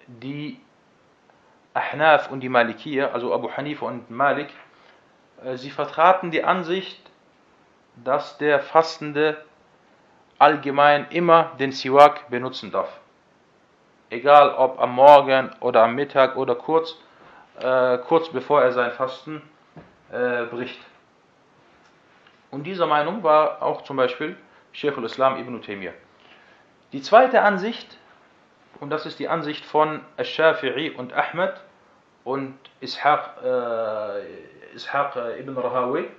[0.07, 0.59] die
[1.73, 4.49] Ahnaf und die Malikiya, also Abu Hanifa und Malik,
[5.43, 6.99] äh, sie vertraten die Ansicht,
[8.03, 9.37] dass der Fastende
[10.37, 12.99] allgemein immer den Siwak benutzen darf.
[14.09, 16.97] Egal ob am Morgen oder am Mittag oder kurz,
[17.59, 19.41] äh, kurz bevor er sein Fasten
[20.11, 20.79] äh, bricht.
[22.49, 24.35] Und dieser Meinung war auch zum Beispiel
[24.73, 25.93] Sheikh al-Islam ibn Taymiyyah.
[26.93, 27.97] Die zweite Ansicht,
[28.79, 31.53] und das ist die Ansicht von Al-Shafi'i und Ahmed
[32.25, 36.09] und Ishaq, äh, Ishaq äh, ibn Rahawi,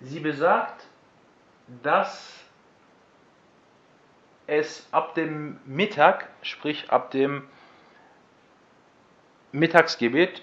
[0.00, 0.86] sie besagt,
[1.82, 2.38] dass
[4.46, 7.48] es ab dem Mittag, sprich ab dem
[9.52, 10.42] Mittagsgebet,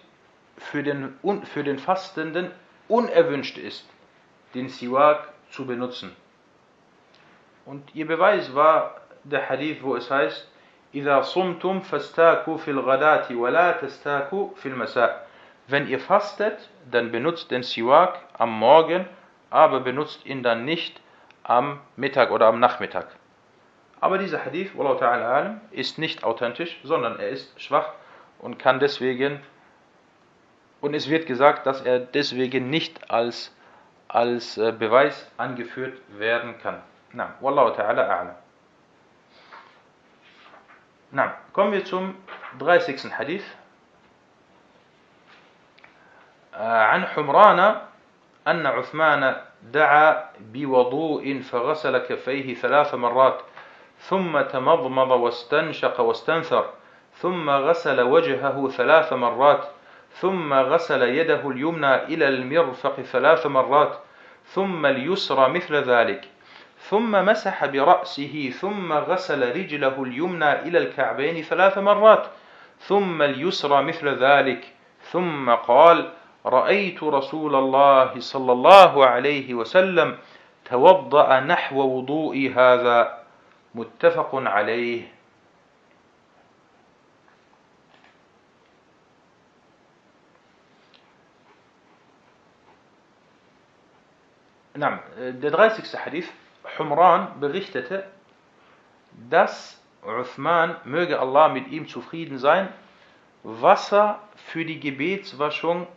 [0.58, 2.52] für den, für den Fastenden
[2.88, 3.88] unerwünscht ist,
[4.54, 6.16] den Siwak zu benutzen.
[7.65, 10.49] Und ihr Beweis war der Hadith, wo es heißt,
[10.95, 15.27] إذا صمتم فاستاكوا في الغداة ولا تستاكوا في المساء.
[15.69, 19.07] Wenn ihr fastet, dann benutzt den Siwak am Morgen,
[19.51, 21.01] aber benutzt ihn dann nicht
[21.43, 23.09] am Mittag oder am Nachmittag.
[24.01, 27.93] Aber dieser Hadith, Wallahu ta'ala ist nicht authentisch, sondern er ist schwach
[28.39, 29.41] und kann deswegen,
[30.81, 33.55] und es wird gesagt, dass er deswegen nicht als,
[34.09, 36.81] als äh, Beweis angeführt werden kann.
[37.14, 38.36] Na, Wallahu ta'ala a'lam.
[41.12, 42.16] Na, kommen wir zum
[42.60, 43.18] 30.
[43.18, 43.46] Hadith.
[46.54, 47.60] عن حمران
[48.48, 53.42] أن عثمان دعا بوضوء فغسل كفيه ثلاث مرات
[54.00, 56.70] ثم تمضمض واستنشق واستنثر
[57.14, 59.64] ثم غسل وجهه ثلاث مرات
[60.12, 63.98] ثم غسل يده اليمنى إلى المرفق ثلاث مرات
[64.46, 66.28] ثم اليسرى مثل ذلك
[66.90, 72.28] ثم مسح برأسه ثم غسل رجله اليمنى إلى الكعبين ثلاث مرات
[72.80, 74.74] ثم اليسرى مثل ذلك
[75.12, 76.10] ثم قال
[76.46, 80.18] رأيت رسول الله صلى الله عليه وسلم
[80.66, 83.18] توضأ نحو وضوئي هذا
[83.76, 85.22] متفق عليه
[94.76, 95.00] نعم
[95.42, 96.00] der 30.
[96.06, 96.30] Hadith
[96.78, 98.06] Humran berichtete,
[99.30, 102.70] dass Uthman, möge Allah mit ihm zufrieden sein,
[103.44, 105.88] Wasser für die Gebetswaschung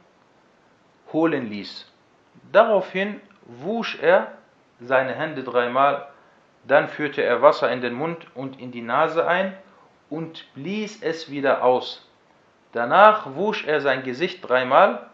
[1.12, 1.90] holen ließ.
[2.52, 4.32] Daraufhin wusch er
[4.80, 6.08] seine Hände dreimal,
[6.66, 9.56] dann führte er Wasser in den Mund und in die Nase ein
[10.10, 12.08] und blies es wieder aus.
[12.72, 15.08] Danach wusch er sein Gesicht dreimal,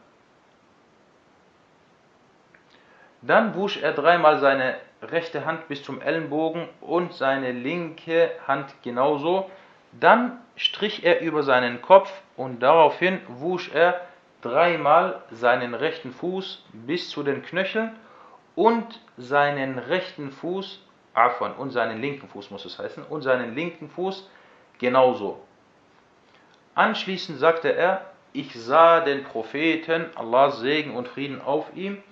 [3.22, 9.50] dann wusch er dreimal seine rechte Hand bis zum Ellenbogen und seine linke Hand genauso.
[9.92, 14.00] Dann strich er über seinen Kopf und daraufhin wusch er
[14.42, 17.96] dreimal seinen rechten Fuß bis zu den Knöcheln
[18.54, 20.84] und seinen rechten Fuß,
[21.14, 24.28] Afwan, und seinen linken Fuß muss es heißen, und seinen linken Fuß
[24.78, 25.40] genauso.
[26.74, 32.02] Anschließend sagte er, ich sah den Propheten, Allahs Segen und Frieden auf ihm,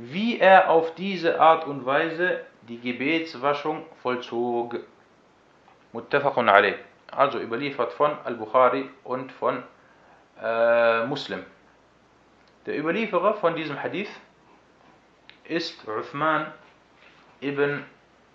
[0.00, 4.76] wie er auf diese Art und Weise die Gebetswaschung vollzog.
[5.92, 6.74] Muttafaqun alayh.
[7.10, 9.62] Also überliefert von Al-Bukhari und von
[10.40, 11.44] äh, Muslim.
[12.66, 14.10] Der Überlieferer von diesem Hadith
[15.44, 16.52] ist Uthman
[17.40, 17.84] ibn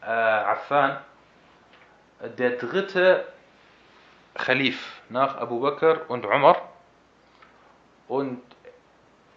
[0.02, 0.97] äh, Affan,
[2.38, 3.26] der dritte
[4.34, 6.58] Khalif nach Abu Bakr und Umar.
[8.08, 8.41] Und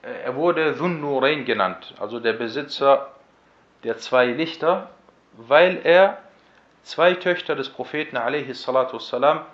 [0.01, 3.11] er wurde Dhun genannt, also der Besitzer
[3.83, 4.89] der zwei Lichter,
[5.33, 6.17] weil er
[6.83, 9.45] zwei Töchter des Propheten والسلام,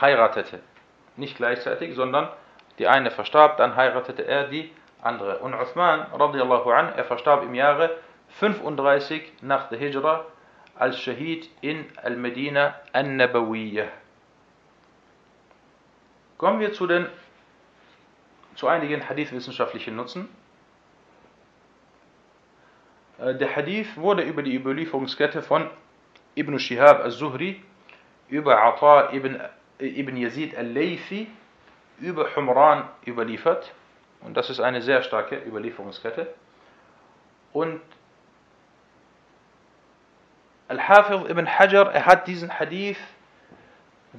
[0.00, 0.60] heiratete.
[1.16, 2.28] Nicht gleichzeitig, sondern
[2.78, 5.38] die eine verstarb, dann heiratete er die andere.
[5.38, 7.90] Und Uthman, radiallahu an, er verstarb im Jahre
[8.40, 10.24] 35 nach der Hijra
[10.76, 13.86] als Shahid in Al-Medina An-Nabawiyah.
[16.36, 17.06] Kommen wir zu den
[18.59, 20.27] zu einigen hadithwissenschaftlichen Nutzen.
[23.17, 25.69] Äh, der Hadith wurde über die Überlieferungskette von
[26.35, 27.63] Ibn Shihab al-Zuhri,
[28.27, 29.39] über Ata ibn,
[29.79, 31.27] ibn Yazid al-Laythi,
[31.99, 33.71] über Humran überliefert.
[34.19, 36.27] Und das ist eine sehr starke Überlieferungskette.
[37.53, 37.79] Und
[40.67, 42.99] Al-Hafiz ibn Hajar, er hat diesen Hadith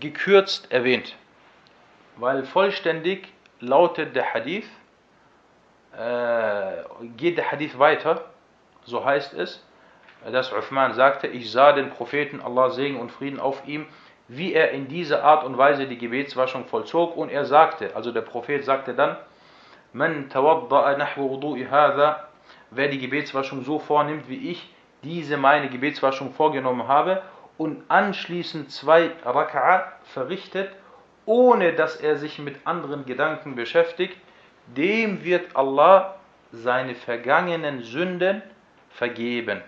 [0.00, 1.14] gekürzt erwähnt,
[2.16, 3.28] weil vollständig
[3.60, 4.68] lautet der Hadith,
[5.96, 8.24] äh, geht der Hadith weiter,
[8.84, 9.64] so heißt es,
[10.30, 13.86] dass Uthman sagte, ich sah den Propheten, Allah Segen und Frieden auf ihm,
[14.28, 17.16] wie er in dieser Art und Weise die Gebetswaschung vollzog.
[17.16, 19.16] Und er sagte, also der Prophet sagte dann,
[19.92, 20.28] Man
[22.70, 27.22] wer die Gebetswaschung so vornimmt, wie ich diese meine Gebetswaschung vorgenommen habe
[27.58, 30.70] und anschließend zwei Raka'a verrichtet,
[31.30, 34.16] ohne dass er sich mit anderen Gedanken beschäftigt,
[34.66, 36.16] dem wird Allah
[36.50, 38.42] seine vergangenen Sünden
[38.90, 39.62] vergeben.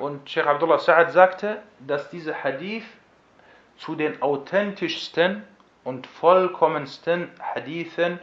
[0.00, 2.86] Und Sheikh Abdullah Sa'ad sagte, dass dieser Hadith
[3.76, 5.42] zu den authentischsten
[5.84, 8.18] und vollkommensten Hadithen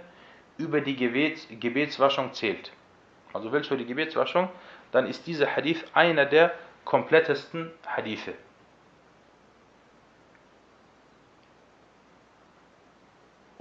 [0.57, 2.71] über die Gebets, Gebetswaschung zählt.
[3.33, 4.49] Also willst du die Gebetswaschung,
[4.91, 6.53] dann ist dieser Hadith einer der
[6.85, 8.33] komplettesten Hadithe.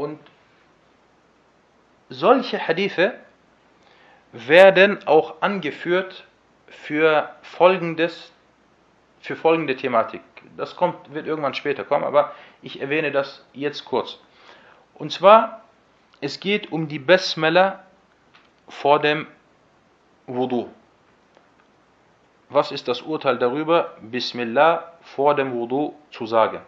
[0.03, 0.19] Und
[2.09, 3.15] solche Hadithe
[4.33, 6.27] werden auch angeführt
[6.67, 8.33] für folgendes,
[9.21, 10.23] für folgende Thematik.
[10.57, 14.19] Das kommt, wird irgendwann später kommen, aber ich erwähne das jetzt kurz.
[14.95, 15.63] Und zwar,
[16.21, 17.85] es geht um die Besmela
[18.69, 19.29] vor dem
[20.27, 20.69] Wudu.
[22.49, 26.61] Was ist das Urteil darüber, Bismillah vor dem Wudu zu sagen?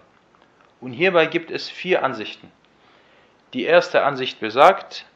[0.81, 2.53] Und hierbei gibt es vier Ansichten.
[3.55, 5.07] Die erste Ansicht besagt,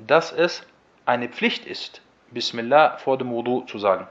[0.00, 0.66] dass es
[1.04, 4.08] eine Pflicht ist, Bismillah vor dem Wudu zu sagen.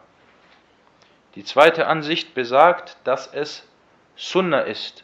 [1.35, 3.67] Die zweite Ansicht besagt, dass es
[4.15, 5.03] Sunnah ist.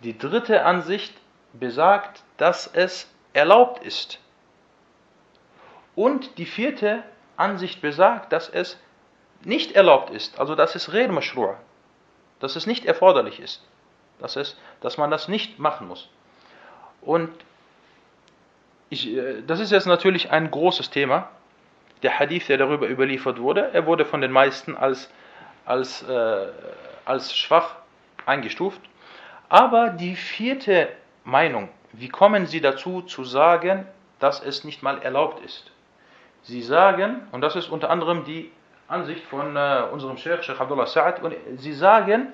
[0.00, 1.14] Die dritte Ansicht
[1.52, 4.18] besagt, dass es erlaubt ist.
[5.94, 7.04] Und die vierte
[7.36, 8.80] Ansicht besagt, dass es
[9.44, 11.12] nicht erlaubt ist, also dass es Red
[12.40, 13.62] dass es nicht erforderlich ist,
[14.18, 16.08] dass, es, dass man das nicht machen muss.
[17.04, 17.30] Und
[18.90, 21.28] ich, äh, das ist jetzt natürlich ein großes Thema.
[22.02, 25.10] Der Hadith, der darüber überliefert wurde, er wurde von den meisten als,
[25.64, 26.46] als, äh,
[27.04, 27.76] als schwach
[28.26, 28.80] eingestuft.
[29.48, 30.88] Aber die vierte
[31.24, 33.86] Meinung, wie kommen Sie dazu zu sagen,
[34.18, 35.70] dass es nicht mal erlaubt ist?
[36.42, 38.50] Sie sagen, und das ist unter anderem die
[38.88, 42.32] Ansicht von äh, unserem Sheikh, Sheikh Abdullah Sa'ad, und sie sagen,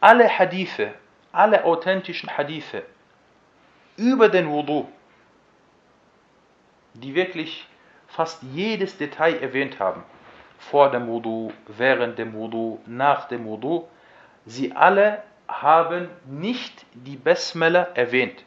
[0.00, 0.94] alle Hadithe,
[1.32, 2.82] alle authentischen Hadithe
[3.96, 4.88] über den Wudu,
[6.94, 7.66] die wirklich
[8.06, 10.02] fast jedes Detail erwähnt haben,
[10.58, 13.86] vor dem Wudu, während dem Wudu, nach dem Wudu,
[14.44, 18.44] sie alle haben nicht die Besmele erwähnt.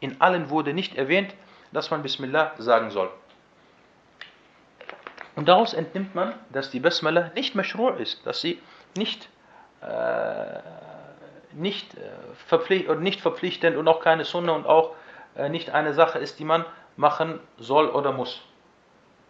[0.00, 1.34] In allen wurde nicht erwähnt,
[1.72, 3.10] dass man Bismillah sagen soll.
[5.38, 8.60] Und daraus entnimmt man, dass die Basmala nicht Mashru' ist, dass sie
[8.96, 9.28] nicht,
[9.80, 10.58] äh,
[11.52, 12.00] nicht, äh,
[12.46, 14.94] verpflicht, oder nicht verpflichtend und auch keine Sunna und auch
[15.36, 16.64] äh, nicht eine Sache ist, die man
[16.96, 18.42] machen soll oder muss.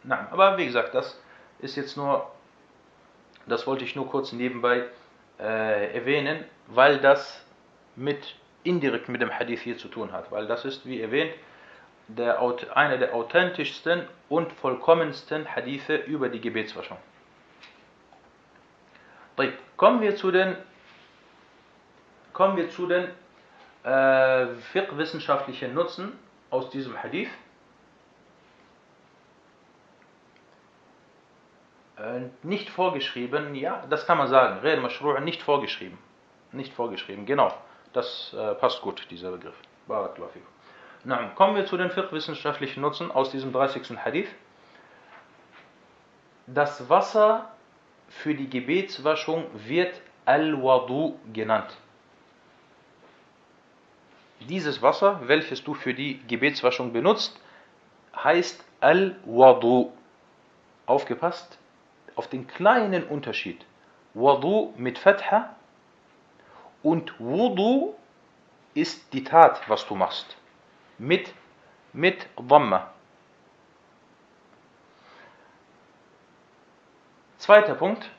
[0.04, 1.20] Nein, aber wie gesagt, das
[1.59, 2.31] ist jetzt nur,
[3.46, 4.85] das wollte ich nur kurz nebenbei
[5.38, 7.44] äh, erwähnen, weil das
[7.96, 11.33] mit indirekt mit dem Hadith hier zu tun hat, weil das ist, wie erwähnt,
[12.09, 12.40] der,
[12.74, 16.96] einer der authentischsten und vollkommensten Hadithe über die Gebetswaschung.
[19.78, 20.57] Kommen wir zu den,
[22.38, 23.09] kommen wir zu den
[23.83, 26.16] äh, fiqh-wissenschaftlichen Nutzen
[26.51, 27.31] aus diesem Hadith.
[31.96, 34.61] Äh, nicht vorgeschrieben, ja, das kann man sagen.
[34.61, 35.98] Red Mashru' nicht vorgeschrieben.
[36.53, 37.53] Nicht vorgeschrieben, genau.
[37.92, 39.57] Das äh, passt gut, dieser Begriff.
[39.88, 40.38] Barakallahu.
[41.03, 43.98] Na, kommen wir zu den fiqh-wissenschaftlichen Nutzen aus diesem 30.
[43.98, 44.29] Hadith.
[46.46, 47.51] Das Wasser
[48.09, 51.77] für die Gebetswaschung wird Al-Wadu genannt.
[54.40, 57.38] Dieses Wasser, welches du für die Gebetswaschung benutzt,
[58.16, 59.92] heißt Al-Wadu.
[60.87, 61.59] Aufgepasst
[62.14, 63.64] auf den kleinen Unterschied.
[64.14, 65.55] Wadu mit Fatha
[66.83, 67.94] und Wudu
[68.74, 70.37] ist die Tat, was du machst
[70.98, 71.33] mit,
[71.92, 72.90] mit Dhamma.
[77.38, 78.10] Zweiter Punkt.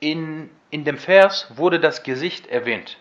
[0.00, 2.98] In, in dem Vers wurde das Gesicht erwähnt.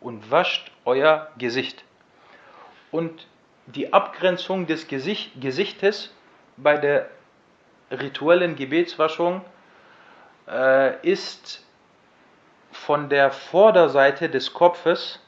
[0.00, 1.84] Und wascht euer Gesicht.
[2.90, 3.26] Und
[3.66, 6.12] die Abgrenzung des Gesicht, Gesichtes
[6.56, 7.08] bei der
[7.90, 9.42] rituellen Gebetswaschung
[10.48, 11.64] äh, ist
[12.72, 15.20] von der Vorderseite des Kopfes,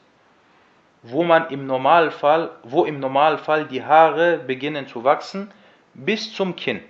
[1.03, 5.51] wo man im Normalfall, wo im Normalfall die Haare beginnen zu wachsen,
[5.93, 6.81] bis zum Kinn.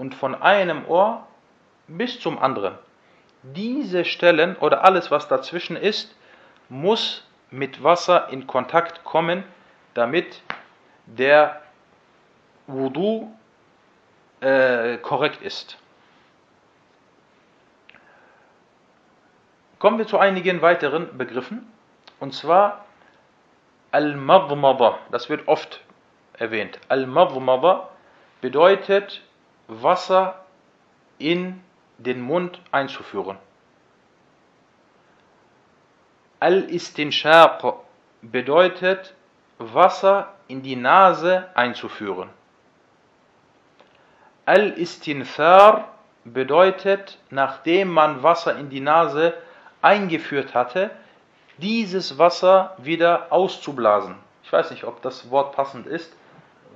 [0.00, 1.26] Und von einem Ohr
[1.86, 2.78] bis zum anderen.
[3.42, 6.16] Diese Stellen oder alles, was dazwischen ist,
[6.70, 9.44] muss mit Wasser in Kontakt kommen,
[9.92, 10.40] damit
[11.04, 11.60] der
[12.66, 13.30] Wudu
[14.40, 15.76] äh, korrekt ist.
[19.80, 21.70] Kommen wir zu einigen weiteren Begriffen.
[22.20, 22.86] Und zwar
[23.90, 25.82] Al-Madmada, das wird oft
[26.38, 26.80] erwähnt.
[26.88, 27.90] Al-Madmada
[28.40, 29.20] bedeutet
[29.70, 30.44] Wasser
[31.18, 31.62] in
[31.98, 33.38] den Mund einzuführen.
[36.40, 37.74] Al-Istinshaq
[38.20, 39.14] bedeutet
[39.58, 42.30] Wasser in die Nase einzuführen.
[44.46, 45.90] Al-Istinthar
[46.24, 49.34] bedeutet, nachdem man Wasser in die Nase
[49.82, 50.90] eingeführt hatte,
[51.58, 54.16] dieses Wasser wieder auszublasen.
[54.42, 56.12] Ich weiß nicht, ob das Wort passend ist.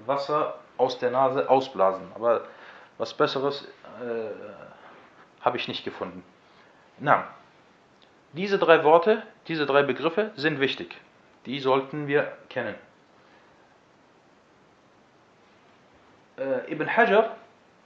[0.06, 2.06] Wasser aus der Nase ausblasen.
[2.14, 2.42] Aber
[2.98, 3.66] was Besseres
[4.00, 4.30] äh,
[5.40, 6.24] habe ich nicht gefunden.
[6.98, 7.28] Na,
[8.32, 10.96] diese drei Worte, diese drei Begriffe sind wichtig.
[11.46, 12.74] Die sollten wir kennen.
[16.38, 17.36] Äh, Ibn Hajar,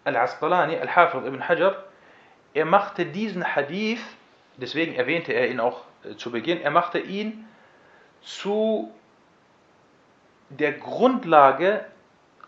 [0.04, 1.84] Al-Asqalani, Al-Hafid Ibn Hajar,
[2.54, 4.00] er machte diesen Hadith,
[4.56, 7.46] deswegen erwähnte er ihn auch äh, zu Beginn, er machte ihn
[8.22, 8.92] zu
[10.48, 11.84] der Grundlage,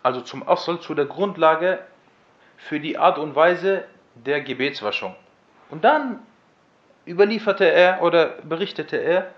[0.01, 1.79] also zum Asl, zu der Grundlage
[2.61, 3.85] für die Art und Weise
[4.15, 5.15] der Gebetswaschung.
[5.69, 6.19] Und dann
[7.05, 9.31] überlieferte er oder berichtete er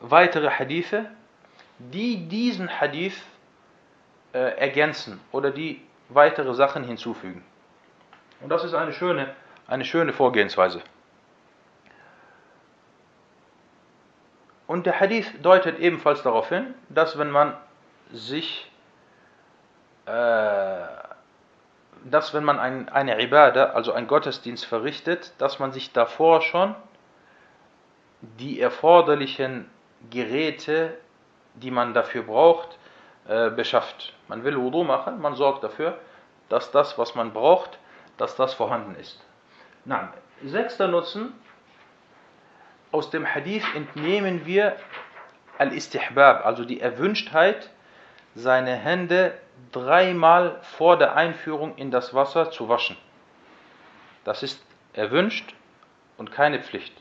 [0.00, 1.06] weitere Hadithe,
[1.78, 3.22] die diesen Hadith
[4.32, 7.44] äh, ergänzen oder die weitere Sachen hinzufügen.
[8.40, 9.34] Und das ist eine schöne,
[9.66, 10.82] eine schöne Vorgehensweise.
[14.66, 17.56] Und der Hadith deutet ebenfalls darauf hin, dass wenn man
[18.12, 18.70] sich,
[20.06, 20.10] äh,
[22.04, 26.74] dass wenn man ein, eine Ibadah, also einen Gottesdienst verrichtet, dass man sich davor schon
[28.20, 29.70] die erforderlichen
[30.10, 30.96] Geräte,
[31.54, 32.78] die man dafür braucht,
[33.28, 34.14] äh, beschafft.
[34.28, 35.98] Man will Wudu machen, man sorgt dafür,
[36.48, 37.78] dass das, was man braucht,
[38.16, 39.24] dass das vorhanden ist.
[39.84, 40.08] Nein.
[40.42, 41.34] Sechster Nutzen,
[42.92, 44.76] aus dem Hadith entnehmen wir
[45.58, 47.70] Al-Istihbab, also die Erwünschtheit,
[48.34, 49.34] seine Hände
[49.72, 52.96] dreimal vor der Einführung in das Wasser zu waschen.
[54.24, 55.54] Das ist erwünscht
[56.18, 56.92] und keine Pflicht.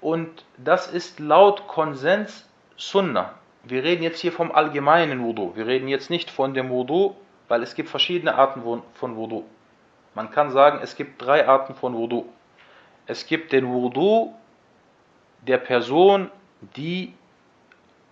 [0.00, 3.34] Und das ist laut Konsens Sunnah.
[3.62, 5.54] Wir reden jetzt hier vom allgemeinen Wudu.
[5.54, 7.14] Wir reden jetzt nicht von dem Wudu,
[7.48, 8.62] weil es gibt verschiedene Arten
[8.94, 9.44] von Wudu.
[10.14, 12.26] Man kann sagen, es gibt drei Arten von Wudu.
[13.06, 14.34] Es gibt den Wudu
[15.42, 16.30] der Person,
[16.76, 17.14] die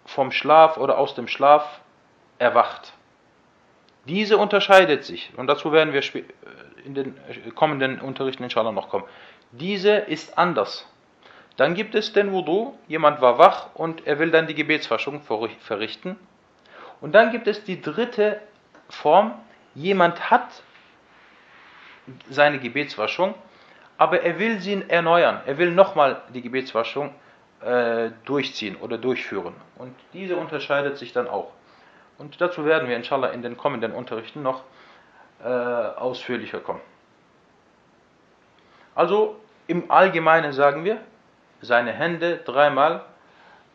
[0.05, 1.81] vom Schlaf oder aus dem Schlaf
[2.39, 2.93] erwacht.
[4.07, 6.03] Diese unterscheidet sich, und dazu werden wir
[6.85, 7.15] in den
[7.55, 9.05] kommenden Unterrichten inshallah noch kommen.
[9.53, 10.87] Diese ist anders
[11.59, 16.17] dann gibt es den Wudu, jemand war wach und er will dann die Gebetswaschung verrichten.
[17.01, 18.41] Und dann gibt es die dritte
[18.89, 19.35] Form,
[19.75, 20.63] jemand hat
[22.31, 23.35] seine Gebetswaschung,
[23.99, 27.13] aber er will sie erneuern, er will nochmal die Gebetswaschung
[27.61, 29.55] äh, durchziehen oder durchführen.
[29.79, 31.51] Und diese unterscheidet sich dann auch.
[32.19, 34.65] Und dazu werden wir inshallah in den kommenden Unterrichten noch
[35.43, 36.81] äh, ausführlicher kommen.
[38.95, 39.37] Also
[39.69, 41.01] im Allgemeinen sagen wir,
[41.61, 43.05] seine Hände dreimal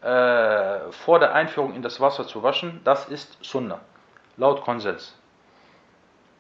[0.01, 3.79] äh, vor der Einführung in das Wasser zu waschen, das ist Sunnah,
[4.35, 5.17] laut Konsens.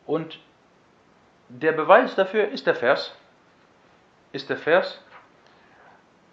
[0.05, 0.37] Und
[1.47, 3.15] der Beweis dafür ist der Vers,
[4.33, 4.99] ist der Vers,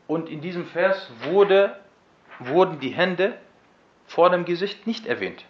[0.09, 1.77] und in diesem Vers wurde,
[2.41, 3.39] wurden die Hände
[4.07, 5.45] vor dem Gesicht nicht erwähnt,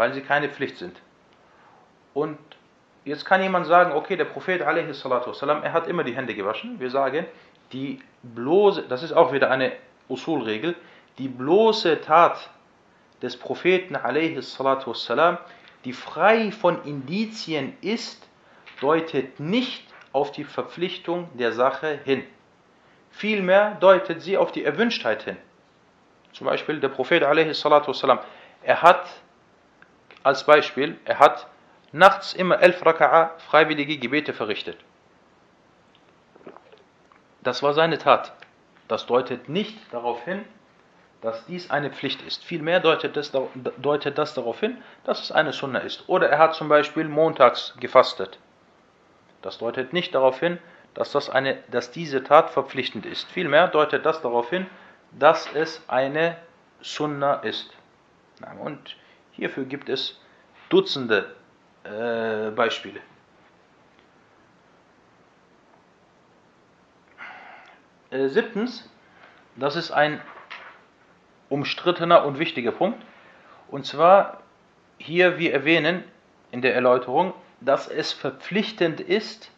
[0.00, 1.00] weil sie keine Pflicht sind.
[2.14, 2.38] Und
[3.04, 6.80] jetzt kann jemand sagen, okay, der Prophet, والسلام, er hat immer die Hände gewaschen.
[6.80, 7.26] Wir sagen,
[7.72, 9.72] die bloße, das ist auch wieder eine
[10.08, 10.74] Usul-Regel,
[11.18, 12.50] die bloße Tat
[13.22, 15.38] des Propheten والسلام,
[15.84, 18.28] die frei von Indizien ist,
[18.80, 22.24] deutet nicht auf die Verpflichtung der Sache hin.
[23.10, 25.36] Vielmehr deutet sie auf die Erwünschtheit hin.
[26.32, 28.18] Zum Beispiel der Prophet والسلام,
[28.62, 29.06] er hat
[30.23, 31.47] als Beispiel, er hat
[31.91, 34.77] nachts immer elf Raka'a freiwillige Gebete verrichtet.
[37.43, 38.33] Das war seine Tat.
[38.87, 40.45] Das deutet nicht darauf hin,
[41.21, 42.43] dass dies eine Pflicht ist.
[42.43, 43.31] Vielmehr deutet das,
[43.77, 46.07] deutet das darauf hin, dass es eine Sunna ist.
[46.07, 48.39] Oder er hat zum Beispiel montags gefastet.
[49.41, 50.59] Das deutet nicht darauf hin,
[50.93, 53.29] dass, das eine, dass diese Tat verpflichtend ist.
[53.31, 54.67] Vielmehr deutet das darauf hin,
[55.11, 56.37] dass es eine
[56.81, 57.71] Sunna ist.
[58.63, 58.95] Und
[59.31, 60.19] hierfür gibt es
[60.69, 61.35] Dutzende
[61.83, 63.01] äh, Beispiele.
[68.09, 68.89] Äh, siebtens,
[69.55, 70.21] das ist ein
[71.49, 73.01] umstrittener und wichtiger Punkt.
[73.69, 74.41] Und zwar
[74.97, 76.03] hier, wir erwähnen
[76.51, 79.51] in der Erläuterung, dass es verpflichtend ist,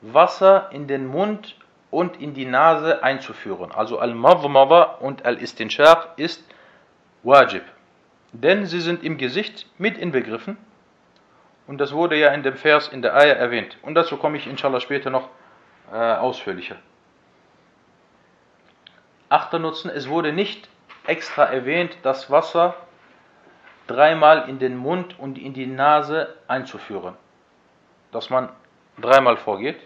[0.00, 1.56] Wasser in den Mund
[1.90, 3.72] und in die Nase einzuführen.
[3.72, 6.44] Also Al-Madmada und Al-Istinshaq ist
[7.22, 7.62] Wajib.
[8.34, 10.56] Denn sie sind im Gesicht mit inbegriffen.
[11.68, 13.78] Und das wurde ja in dem Vers in der Eier erwähnt.
[13.82, 15.28] Und dazu komme ich inshallah später noch
[15.92, 16.76] äh, ausführlicher.
[19.28, 20.68] Achter Nutzen, es wurde nicht
[21.06, 22.74] extra erwähnt, das Wasser
[23.86, 27.14] dreimal in den Mund und in die Nase einzuführen.
[28.10, 28.48] Dass man
[28.98, 29.78] dreimal vorgeht.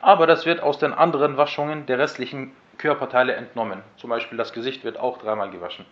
[0.00, 3.82] Aber das wird aus den anderen Waschungen der restlichen Körperteile entnommen.
[3.98, 5.84] Zum Beispiel das Gesicht wird auch dreimal gewaschen.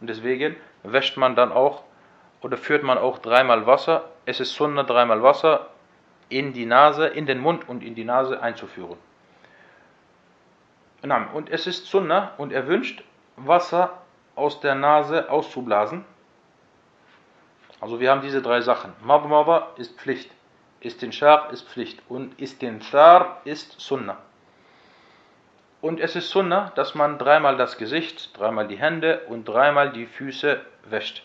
[0.00, 1.82] Und deswegen wäscht man dann auch
[2.42, 4.08] oder führt man auch dreimal Wasser.
[4.24, 5.68] Es ist Sunna, dreimal Wasser
[6.28, 8.96] in die Nase, in den Mund und in die Nase einzuführen.
[11.32, 13.02] Und es ist Sunna und erwünscht,
[13.36, 13.98] Wasser
[14.36, 16.04] aus der Nase auszublasen.
[17.80, 18.92] Also wir haben diese drei Sachen.
[19.02, 20.30] Madmada ist Pflicht.
[20.80, 24.18] Istinshaq ist Pflicht und Istinthar ist Sunnah.
[25.80, 30.06] Und es ist Sunnah, dass man dreimal das Gesicht, dreimal die Hände und dreimal die
[30.06, 31.22] Füße wäscht.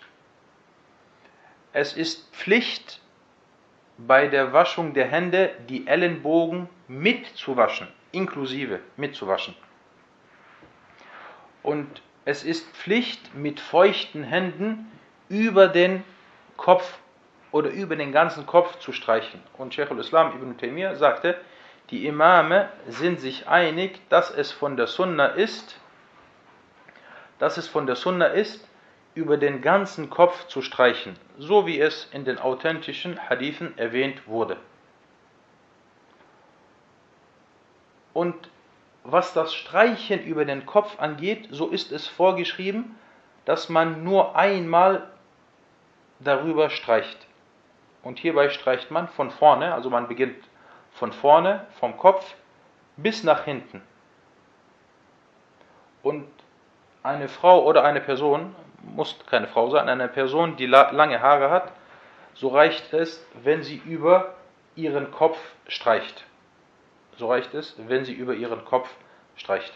[1.74, 3.01] Es ist Pflicht,
[3.97, 9.56] bei der Waschung der Hände die Ellenbogen mitzuwaschen, inklusive mitzuwaschen.
[11.64, 14.91] Und es ist Pflicht, mit feuchten Händen
[15.30, 16.03] über den
[16.58, 16.97] Kopf
[17.51, 19.41] oder über den ganzen Kopf zu streichen.
[19.58, 21.38] Und Sheikh al-Islam ibn Taymiyyah sagte,
[21.91, 25.79] die Imame sind sich einig, dass es von der Sunna ist,
[27.39, 28.67] dass es von der Sunna ist,
[29.13, 34.57] über den ganzen Kopf zu streichen, so wie es in den authentischen Hadithen erwähnt wurde.
[38.13, 38.49] Und
[39.03, 42.95] was das Streichen über den Kopf angeht, so ist es vorgeschrieben,
[43.45, 45.09] dass man nur einmal
[46.19, 47.27] darüber streicht.
[48.03, 50.43] Und hierbei streicht man von vorne, also man beginnt
[50.96, 52.36] von vorne, vom Kopf
[52.98, 53.82] bis nach hinten.
[56.02, 56.28] Und
[57.04, 61.72] eine Frau oder eine Person, muss keine Frau sein, eine Person, die lange Haare hat,
[62.34, 64.36] so reicht es, wenn sie über
[64.76, 65.38] ihren Kopf
[65.68, 66.26] streicht.
[67.18, 68.89] So reicht es, wenn sie über ihren Kopf
[69.36, 69.74] streicht.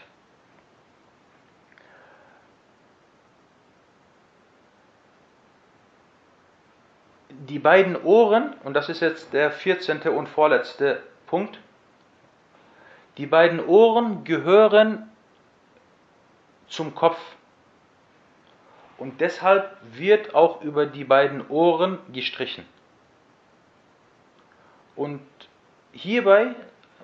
[7.50, 10.02] die beiden Ohren, und das ist jetzt der 14.
[10.02, 11.60] und vorletzte Punkt,
[13.16, 15.08] die beiden Ohren gehören
[16.66, 17.20] zum Kopf.
[18.98, 22.66] Und deshalb wird auch über die beiden Ohren gestrichen.
[24.96, 25.22] Und
[25.92, 26.54] hierbei,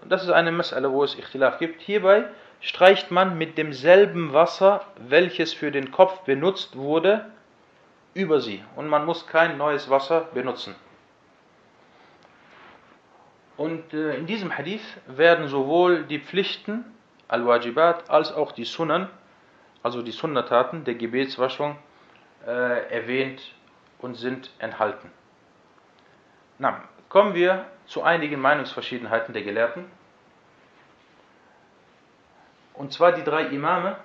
[0.09, 2.24] das ist eine Mesale, wo es Ichtilaf gibt, hierbei
[2.61, 7.27] streicht man mit demselben Wasser, welches für den Kopf benutzt wurde,
[8.12, 10.74] über sie und man muss kein neues Wasser benutzen.
[13.57, 16.84] Und äh, in diesem Hadith werden sowohl die Pflichten,
[17.28, 19.09] Al-Wajibat, als auch die Sunnen,
[19.82, 21.76] also die Sunnataten der Gebetswaschung,
[22.46, 23.42] äh, erwähnt
[23.98, 25.11] und sind enthalten.
[26.59, 29.84] Na, kommen wir zu einigen Meinungsverschiedenheiten der Gelehrten.
[32.74, 33.96] Und zwar die drei Imame,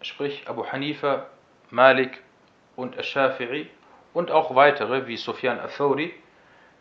[0.00, 1.26] sprich Abu Hanifa,
[1.70, 2.22] Malik
[2.74, 3.66] und Ash-Shafi'i
[4.14, 6.14] und auch weitere wie Sufyan al-Thawri,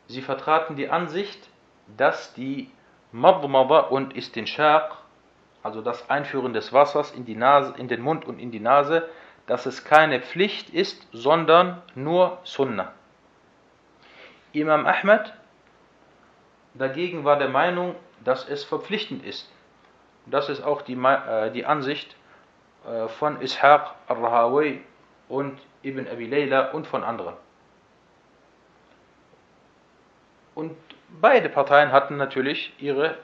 [0.07, 1.49] sie vertraten die Ansicht,
[1.97, 2.69] dass die
[3.11, 4.97] Madmada und Istinshaq,
[5.61, 9.07] also das Einführen des Wassers in, die Nase, in den Mund und in die Nase,
[9.47, 12.93] dass es keine Pflicht ist, sondern nur Sunnah.
[14.53, 15.33] Imam Ahmad
[16.73, 19.51] dagegen war der Meinung, dass es verpflichtend ist.
[20.25, 22.15] Das ist auch die, äh, die Ansicht
[22.85, 24.81] äh, von Ishaq al-Rahawi
[25.27, 27.35] und Ibn Abi Layla und von anderen.
[30.54, 30.76] Und
[31.20, 33.16] beide Parteien hatten natürlich ihre,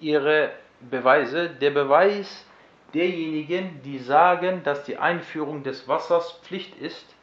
[0.00, 1.50] ihre Beweise.
[1.50, 2.46] Der Beweis
[2.94, 7.14] derjenigen, die sagen, dass die Einführung des Wassers Pflicht ist,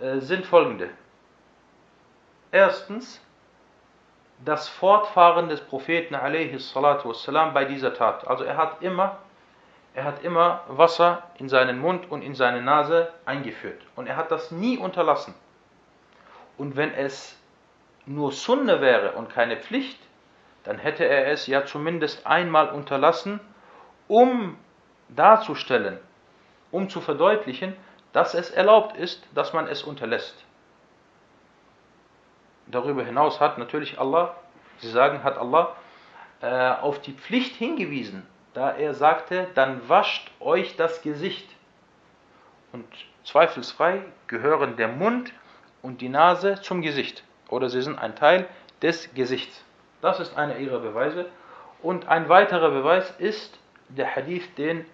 [0.00, 0.90] äh, sind folgende.
[2.52, 3.24] Erstens,
[4.44, 8.26] das Fortfahren des Propheten والسلام, bei dieser Tat.
[8.26, 9.18] Also er hat immer
[9.92, 13.82] er hat immer Wasser in seinen Mund und in seine Nase eingeführt.
[13.96, 15.34] Und er hat das nie unterlassen.
[16.56, 17.36] Und wenn es
[18.05, 19.99] nur Sunne wäre und keine Pflicht,
[20.63, 23.39] dann hätte er es ja zumindest einmal unterlassen,
[24.07, 24.57] um
[25.09, 25.99] darzustellen,
[26.71, 27.75] um zu verdeutlichen,
[28.13, 30.43] dass es erlaubt ist, dass man es unterlässt.
[32.67, 34.35] Darüber hinaus hat natürlich Allah,
[34.77, 35.75] Sie sagen, hat Allah
[36.41, 41.47] äh, auf die Pflicht hingewiesen, da er sagte, dann wascht euch das Gesicht.
[42.71, 42.85] Und
[43.23, 45.31] zweifelsfrei gehören der Mund
[45.81, 47.23] und die Nase zum Gesicht
[47.54, 48.46] Oder sie sind ein Teil
[48.82, 49.64] des Gesichts.
[50.00, 51.26] Das ist einer ihrer Beweise.
[51.82, 53.58] Und ein weiterer Beweis ist
[53.88, 54.84] der Hadith, den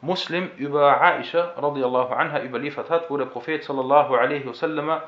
[0.00, 5.00] Muslim über Aisha radiallahu anha überliefert hat, wo der Prophet sallallahu alaihi wasallam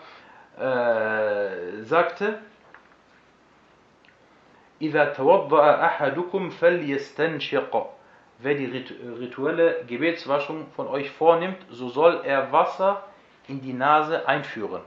[0.59, 2.41] äh, sagte,
[4.81, 7.87] إذا توضأ أحدكم فليستنشق
[8.41, 8.67] Wer die
[9.19, 13.03] rituelle Gebetswaschung von euch vornimmt, so soll er Wasser
[13.49, 14.83] in die Nase einführen.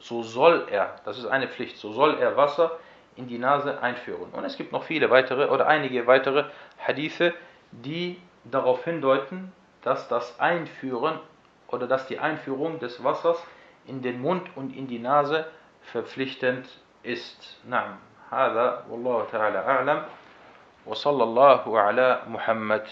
[0.00, 2.78] So soll er, das ist eine Pflicht, so soll er Wasser
[3.16, 4.30] in die Nase einführen.
[4.32, 6.44] Und es gibt noch viele weitere oder einige weitere
[6.78, 7.34] Hadithe,
[7.70, 9.52] die darauf hindeuten,
[9.82, 11.18] dass das Einführen
[11.68, 13.42] oder dass die Einführung des Wassers
[13.86, 15.46] in den Mund und in die Nase
[15.82, 16.66] verpflichtend
[17.02, 17.58] ist.
[17.64, 17.98] Naam.
[18.30, 20.02] هذا والله تعالى أعلم
[20.86, 22.86] وصلى الله على محمد